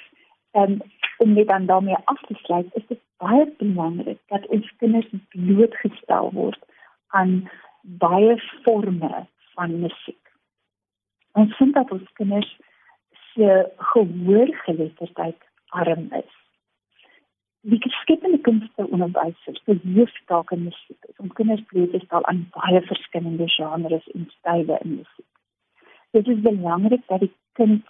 um, 0.58 0.80
om 1.24 1.34
net 1.34 1.48
dan 1.48 1.65
daarmee 1.65 1.98
af 2.12 2.21
te 2.28 2.38
sluit, 2.41 2.69
is 2.74 2.88
dit 2.88 3.02
baie 3.24 3.45
belangrik 3.62 4.21
dat 4.34 4.48
ons 4.54 4.71
kinders 4.82 5.10
blootgestel 5.34 6.32
word 6.38 6.62
aan 7.17 7.36
baie 7.82 8.38
forme 8.65 9.26
van 9.54 9.80
musiek. 9.80 10.21
Ons 11.32 11.54
vind 11.58 11.74
dat 11.74 11.91
ons 11.91 12.10
kinders 12.19 12.50
se 13.34 13.62
gehoorgeletterdheid 13.93 15.50
arm 15.69 16.10
is 16.21 16.34
die 17.65 17.82
skepende 18.01 18.38
kunste 18.38 18.88
onderwysers 18.88 19.62
se 19.63 19.80
hooftaak 19.84 20.51
in 20.51 20.63
musiek 20.63 21.06
is 21.10 21.17
om 21.17 21.34
kinders 21.34 21.63
bloot 21.71 21.91
te 21.91 22.01
stel 22.04 22.25
aan 22.25 22.43
baie 22.54 22.82
verskillende 22.82 23.47
genres 23.49 24.08
en 24.13 24.28
style 24.38 24.80
in 24.84 24.95
musiek. 24.95 25.32
Dit 26.12 26.28
is 26.28 26.41
belangrik 26.41 27.08
dat 27.08 27.19
die 27.19 27.32
kind 27.60 27.88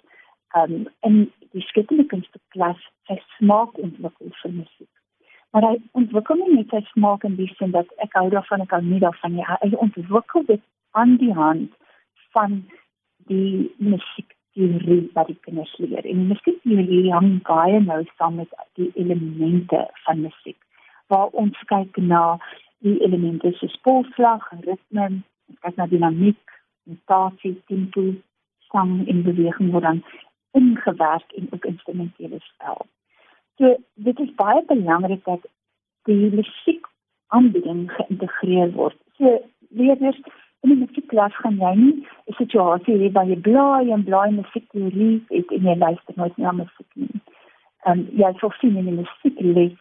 um, 0.55 0.88
in 0.99 1.17
die 1.51 1.65
skepende 1.67 2.05
kunste 2.05 2.39
klas 2.55 2.79
sy 3.09 3.19
smaak 3.38 3.75
ontwikkel 3.88 4.31
vir 4.41 4.55
musiek. 4.61 4.91
Maar 5.51 5.67
hy 5.69 5.75
ontwikkel 5.99 6.39
nie 6.39 6.55
net 6.55 6.71
sy 6.71 6.81
smaak 6.93 7.27
in 7.27 7.35
die 7.35 7.51
sin 7.57 7.75
dat 7.75 7.91
ek 8.03 8.15
hou 8.19 8.29
daarvan 8.31 8.63
ek 8.63 8.77
hou 8.77 8.81
nie 8.85 9.01
daarvan 9.03 9.35
nie. 9.35 9.43
Hy 9.43 9.73
ontwikkel 9.88 10.47
dit 10.53 10.63
aan 10.95 11.17
die 11.19 11.33
hand 11.35 11.75
van 12.35 12.61
die 13.27 13.67
musiek 13.77 14.35
teorie 14.56 15.10
wat 15.13 15.30
die 15.32 15.38
kinders 15.48 15.74
leer. 15.78 16.06
En 16.06 16.28
musiek 16.32 16.62
teorie 16.63 17.13
hang 17.13 17.39
baie 17.48 17.80
nou 17.84 18.02
saam 18.15 18.39
met 18.41 18.52
die 18.80 18.91
elemente 18.96 19.86
van 20.06 20.22
musiek. 20.26 20.60
Waar 21.12 21.34
ons 21.44 21.60
kyk 21.72 21.98
na 21.98 22.38
die 22.86 22.98
elemente 23.06 23.52
soos 23.60 23.76
spoorslag, 23.78 24.48
ritme, 24.65 25.10
kyk 25.62 25.76
na 25.80 25.88
dinamiek, 25.91 26.56
notasie, 26.89 27.56
tempo, 27.70 28.13
sang 28.72 29.04
en 29.10 29.24
beweging 29.28 29.72
word 29.74 29.88
dan 29.88 30.04
ingewerk 30.56 31.36
en 31.39 31.48
ook 31.52 31.65
instrumentele 31.65 32.39
spel. 32.39 32.86
So 33.58 33.76
dit 34.08 34.20
is 34.20 34.34
baie 34.39 34.63
belangrik 34.68 35.24
dat 35.26 35.46
die 36.10 36.32
musiek 36.34 36.88
aanbieding 37.34 37.88
geïntegreer 37.91 38.72
word. 38.76 38.98
So 39.18 39.39
leerders 39.70 40.20
in 40.65 40.73
die 40.73 40.82
musiekklas 40.82 41.38
gaan 41.41 41.58
jy 41.62 41.73
nie 41.82 41.95
'n 42.30 42.38
situasie 42.41 42.97
hê 43.01 43.12
waar 43.15 43.30
jy 43.30 43.39
blaai 43.47 43.91
en 43.95 44.06
blaai 44.10 44.32
musiek 44.41 44.65
teorie 44.73 45.21
het 45.30 45.49
en 45.58 45.67
jy 45.69 45.75
luister 45.86 46.13
nooit 46.17 46.38
na 46.38 46.51
musiek 46.62 46.89
nie. 46.95 47.21
Ehm 47.86 48.06
jy 48.21 48.32
sal 48.39 48.54
sien 48.60 48.78
in 48.82 48.89
die 48.89 48.99
musiekles 49.01 49.75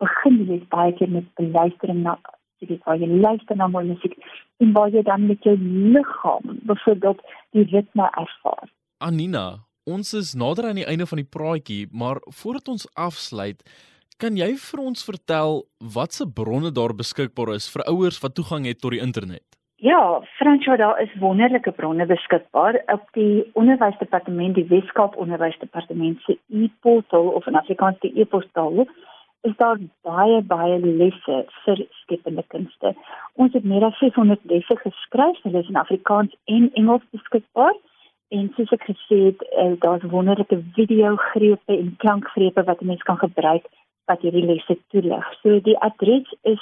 begin 0.00 0.36
jy 0.50 0.58
baie 0.76 0.92
keer 0.98 1.10
met 1.16 1.26
beluistering 1.40 2.02
na 2.02 2.16
jy 2.60 2.78
waar 2.84 2.98
jy 3.00 3.08
luister 3.08 3.56
na 3.56 3.68
mooi 3.68 3.84
musiek 3.88 4.16
en 4.64 4.72
waar 4.76 4.90
jy 4.92 5.02
dan 5.02 5.26
met 5.26 5.44
jou 5.44 5.56
liggaam 5.96 6.58
byvoorbeeld 6.68 7.20
die 7.56 7.66
ritme 7.72 8.08
ervaar. 8.24 8.68
Anina, 8.98 9.64
ons 9.84 10.14
is 10.14 10.34
nader 10.34 10.68
aan 10.68 10.80
die 10.80 10.88
einde 10.88 11.06
van 11.06 11.22
die 11.22 11.30
praatjie, 11.36 11.86
maar 11.92 12.20
voordat 12.42 12.68
ons 12.68 12.88
afsluit, 12.94 13.62
kan 14.20 14.36
jy 14.36 14.52
vir 14.60 14.80
ons 14.84 15.04
vertel 15.04 15.62
watse 15.94 16.26
bronne 16.28 16.72
daar 16.76 16.92
beskikbaar 16.96 17.54
is 17.54 17.70
vir 17.72 17.86
ouers 17.88 18.20
wat 18.20 18.36
toegang 18.36 18.68
het 18.68 18.80
tot 18.80 18.92
die 18.92 19.00
internet? 19.00 19.49
Ja, 19.82 20.20
Fransjo, 20.22 20.76
daar 20.76 21.00
is 21.00 21.14
wonderlike 21.18 21.72
bronne 21.72 22.06
beskikbaar 22.06 22.82
op 22.86 23.08
die 23.12 23.50
Onderwysdepartement, 23.52 24.54
die 24.54 24.66
Weskaap 24.68 25.16
Onderwysdepartement 25.16 26.20
se 26.20 26.38
e-portal 26.48 27.26
of 27.26 27.46
in 27.46 27.54
Afrikaans 27.56 27.96
die 28.00 28.12
e-postal. 28.20 28.84
Is 29.40 29.56
daar 29.56 29.78
baie 30.04 30.42
baie 30.42 30.76
lesse 30.84 31.38
vir 31.64 31.80
skepende 32.02 32.44
kunste. 32.52 32.92
Ons 33.40 33.56
het 33.56 33.64
meer 33.64 33.86
as 33.88 33.96
600 33.98 34.44
lesse 34.52 34.76
geskryf, 34.82 35.40
hulle 35.46 35.62
is 35.64 35.72
in 35.72 35.80
Afrikaans 35.80 36.36
en 36.44 36.68
Engels 36.82 37.06
beskikbaar. 37.16 37.72
En 38.28 38.52
soos 38.58 38.76
ek 38.76 38.84
gesê 38.90 39.22
het, 39.30 39.46
eh, 39.48 39.72
daar's 39.78 40.04
wonderlike 40.12 40.60
video-grepe 40.76 41.78
en 41.78 41.96
klankgrepe 42.04 42.64
wat 42.68 42.82
'n 42.82 42.86
mens 42.92 43.02
kan 43.02 43.18
gebruik 43.18 43.64
wat 44.04 44.20
hierdie 44.20 44.44
lesse 44.44 44.78
toelig. 44.88 45.24
So 45.40 45.60
die 45.60 45.78
adres 45.78 46.28
is 46.42 46.60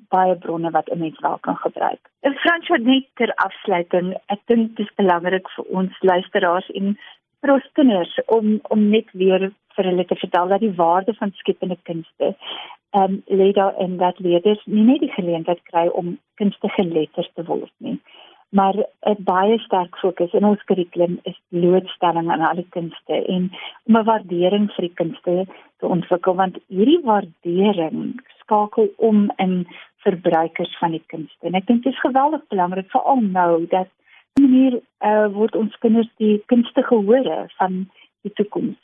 baie 0.08 0.36
bronne 0.36 0.70
wat 0.70 0.90
'n 0.90 0.98
mens 0.98 1.20
wel 1.20 1.38
kan 1.40 1.56
gebruik. 1.56 2.10
En 2.20 2.34
Fransjo 2.34 2.76
net 2.76 3.04
ter 3.14 3.34
afsluiting, 3.34 4.14
ek 4.26 4.40
dink 4.44 4.76
dit 4.76 4.86
is 4.86 4.94
belangrik 4.94 5.50
vir 5.50 5.64
ons 5.64 6.00
luisteraars 6.00 6.70
en 6.70 6.98
vir 7.40 7.52
ons 7.52 7.70
kinders 7.72 8.18
om 8.26 8.60
om 8.68 8.90
net 8.90 9.12
weer 9.12 9.52
vir 9.76 9.84
hulle 9.90 10.04
te 10.04 10.20
vertel 10.22 10.48
dat 10.48 10.60
die 10.60 10.76
waarde 10.82 11.14
van 11.14 11.32
skepende 11.42 11.78
kunste 11.82 12.34
ehm 12.90 13.02
um, 13.02 13.22
lê 13.26 13.52
daar 13.52 13.74
in 13.78 13.96
dat 13.96 14.18
leerders 14.18 14.62
nie 14.64 14.84
net 14.84 15.00
die 15.00 15.12
geleentheid 15.12 15.62
kry 15.70 15.86
om 16.00 16.18
kunstige 16.34 16.84
letters 16.84 17.30
te 17.34 17.44
word 17.44 17.72
nie 17.78 17.98
maar 18.50 18.74
'n 19.06 19.22
baie 19.24 19.58
sterk 19.58 19.96
fokus 19.96 20.32
in 20.32 20.44
ons 20.44 20.64
kurrikulum 20.64 21.18
is 21.22 21.40
blootstelling 21.48 22.30
aan 22.30 22.40
alle 22.40 22.66
kunste 22.76 23.14
en 23.26 23.50
om 23.86 23.96
'n 23.96 24.04
waardering 24.04 24.70
vir 24.72 24.88
die 24.88 24.94
kunste 24.94 25.46
te 25.78 25.86
ontwikkel 25.86 26.34
want 26.34 26.58
hierdie 26.66 27.02
waardering 27.04 28.20
skakel 28.38 28.88
om 28.96 29.32
in 29.36 29.66
verbruikers 29.96 30.78
van 30.78 30.90
die 30.90 31.04
kunste 31.06 31.46
en 31.46 31.54
ek 31.54 31.66
dink 31.66 31.82
dit 31.82 31.92
is 31.92 32.00
geweldig 32.00 32.42
belangrik 32.48 32.90
veral 32.90 33.20
nou 33.20 33.66
dat 33.66 33.88
hier 34.38 34.80
uh, 35.04 35.26
word 35.32 35.56
ons 35.56 35.78
kinders 35.78 36.08
die 36.16 36.42
kunste 36.46 36.82
gehore 36.82 37.44
van 37.58 37.82
die 38.22 38.32
toekoms. 38.32 38.76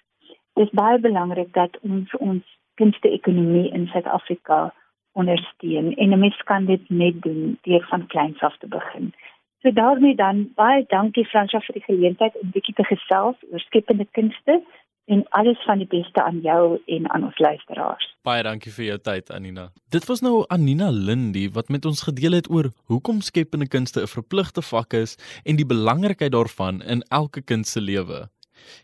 Dit 0.57 0.67
is 0.67 0.75
baie 0.77 0.99
belangrik 0.99 1.53
dat 1.55 1.77
ons 1.83 2.13
ons 2.19 2.45
kunste 2.81 3.09
ekonomie 3.09 3.71
in 3.73 3.87
Suid-Afrika 3.93 4.73
ondersteun 5.17 5.95
en 5.95 6.13
'n 6.13 6.19
mens 6.19 6.37
kan 6.45 6.65
dit 6.65 6.91
net 6.91 7.23
doen 7.23 7.59
deur 7.63 7.87
van 7.89 8.07
kleins 8.07 8.41
af 8.41 8.57
te 8.59 8.69
begin. 8.69 9.13
So 9.67 9.73
daarmee 9.73 10.15
dan 10.15 10.53
baie 10.55 10.85
dankie 10.87 11.25
Fransja 11.27 11.59
vir 11.67 11.75
die 11.75 11.83
geleentheid 11.83 12.35
om 12.39 12.53
bietjie 12.55 12.75
te 12.79 12.85
gesels 12.87 13.39
oor 13.51 13.63
skepende 13.65 14.05
kunste 14.15 14.61
en 15.11 15.25
alles 15.39 15.59
van 15.67 15.83
die 15.83 15.89
beste 15.91 16.23
aan 16.23 16.39
jou 16.45 16.79
en 16.87 17.09
aan 17.11 17.25
ons 17.27 17.41
luisteraars. 17.43 18.07
Baie 18.23 18.45
dankie 18.47 18.71
vir 18.77 18.85
jou 18.85 18.99
tyd 19.09 19.33
Anina. 19.35 19.65
Dit 19.91 20.07
was 20.07 20.23
nou 20.23 20.45
Anina 20.55 20.93
Lindy 20.95 21.49
wat 21.59 21.75
met 21.75 21.89
ons 21.91 22.05
gedeel 22.07 22.39
het 22.39 22.47
oor 22.47 22.71
hoekom 22.93 23.19
skepende 23.27 23.67
kunste 23.67 24.05
'n 24.05 24.13
verpligte 24.15 24.63
vak 24.63 24.95
is 24.95 25.19
en 25.43 25.59
die 25.59 25.67
belangrikheid 25.67 26.33
daarvan 26.33 26.79
in 26.83 27.03
elke 27.11 27.43
kind 27.43 27.67
se 27.67 27.81
lewe. 27.81 28.29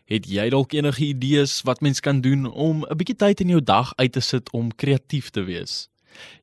Het 0.05 0.27
jy 0.27 0.49
dalk 0.49 0.73
enige 0.73 1.05
idees 1.05 1.61
wat 1.61 1.79
mens 1.81 1.99
kan 1.99 2.19
doen 2.21 2.45
om 2.51 2.83
'n 2.83 2.97
bietjie 2.97 3.15
tyd 3.15 3.39
in 3.39 3.55
jou 3.55 3.63
dag 3.63 3.95
uit 3.95 4.11
te 4.11 4.21
sit 4.21 4.51
om 4.51 4.75
kreatief 4.75 5.29
te 5.29 5.43
wees? 5.43 5.92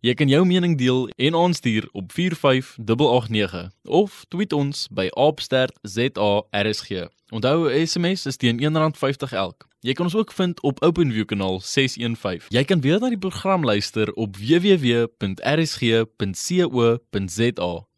Jy 0.00 0.14
kan 0.14 0.28
jou 0.28 0.44
mening 0.46 0.78
deel 0.78 1.08
en 1.16 1.34
ons 1.34 1.56
stuur 1.56 1.88
op 1.92 2.12
45889 2.12 3.70
of 3.84 4.24
tweet 4.28 4.52
ons 4.52 4.88
by 4.90 5.08
@stertzARSG. 5.14 6.90
Onthou 7.30 7.70
SMS 7.86 8.26
is 8.26 8.36
teen 8.36 8.58
R1.50 8.58 9.32
elk. 9.32 9.68
Jy 9.80 9.92
kan 9.96 10.04
ons 10.10 10.14
ook 10.14 10.32
vind 10.32 10.60
op 10.60 10.82
OpenView 10.82 11.24
kanaal 11.24 11.60
615. 11.60 12.50
Jy 12.52 12.64
kan 12.64 12.80
weer 12.80 13.00
na 13.00 13.08
die 13.08 13.18
program 13.18 13.64
luister 13.64 14.12
op 14.12 14.36
www.rsg.co.za. 14.36 15.06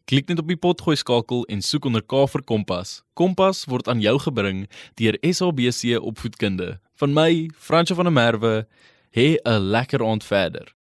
Klik 0.05 0.27
net 0.27 0.39
op 0.39 0.47
die 0.47 0.59
potgooi 0.59 0.95
skakel 0.99 1.45
en 1.51 1.61
soek 1.63 1.85
onder 1.89 2.03
K 2.03 2.27
vir 2.27 2.43
Kompas. 2.43 3.01
Kompas 3.19 3.65
word 3.71 3.87
aan 3.91 3.99
jou 4.03 4.19
gebring 4.19 4.67
deur 4.99 5.15
SABC 5.23 5.97
Opvoedkunde. 5.99 6.79
Van 6.99 7.11
my, 7.15 7.49
Fransjo 7.55 7.95
van 7.99 8.05
der 8.07 8.15
Merwe, 8.15 8.67
hê 9.15 9.35
'n 9.43 9.71
lekker 9.71 10.03
aand 10.05 10.23
verder. 10.23 10.75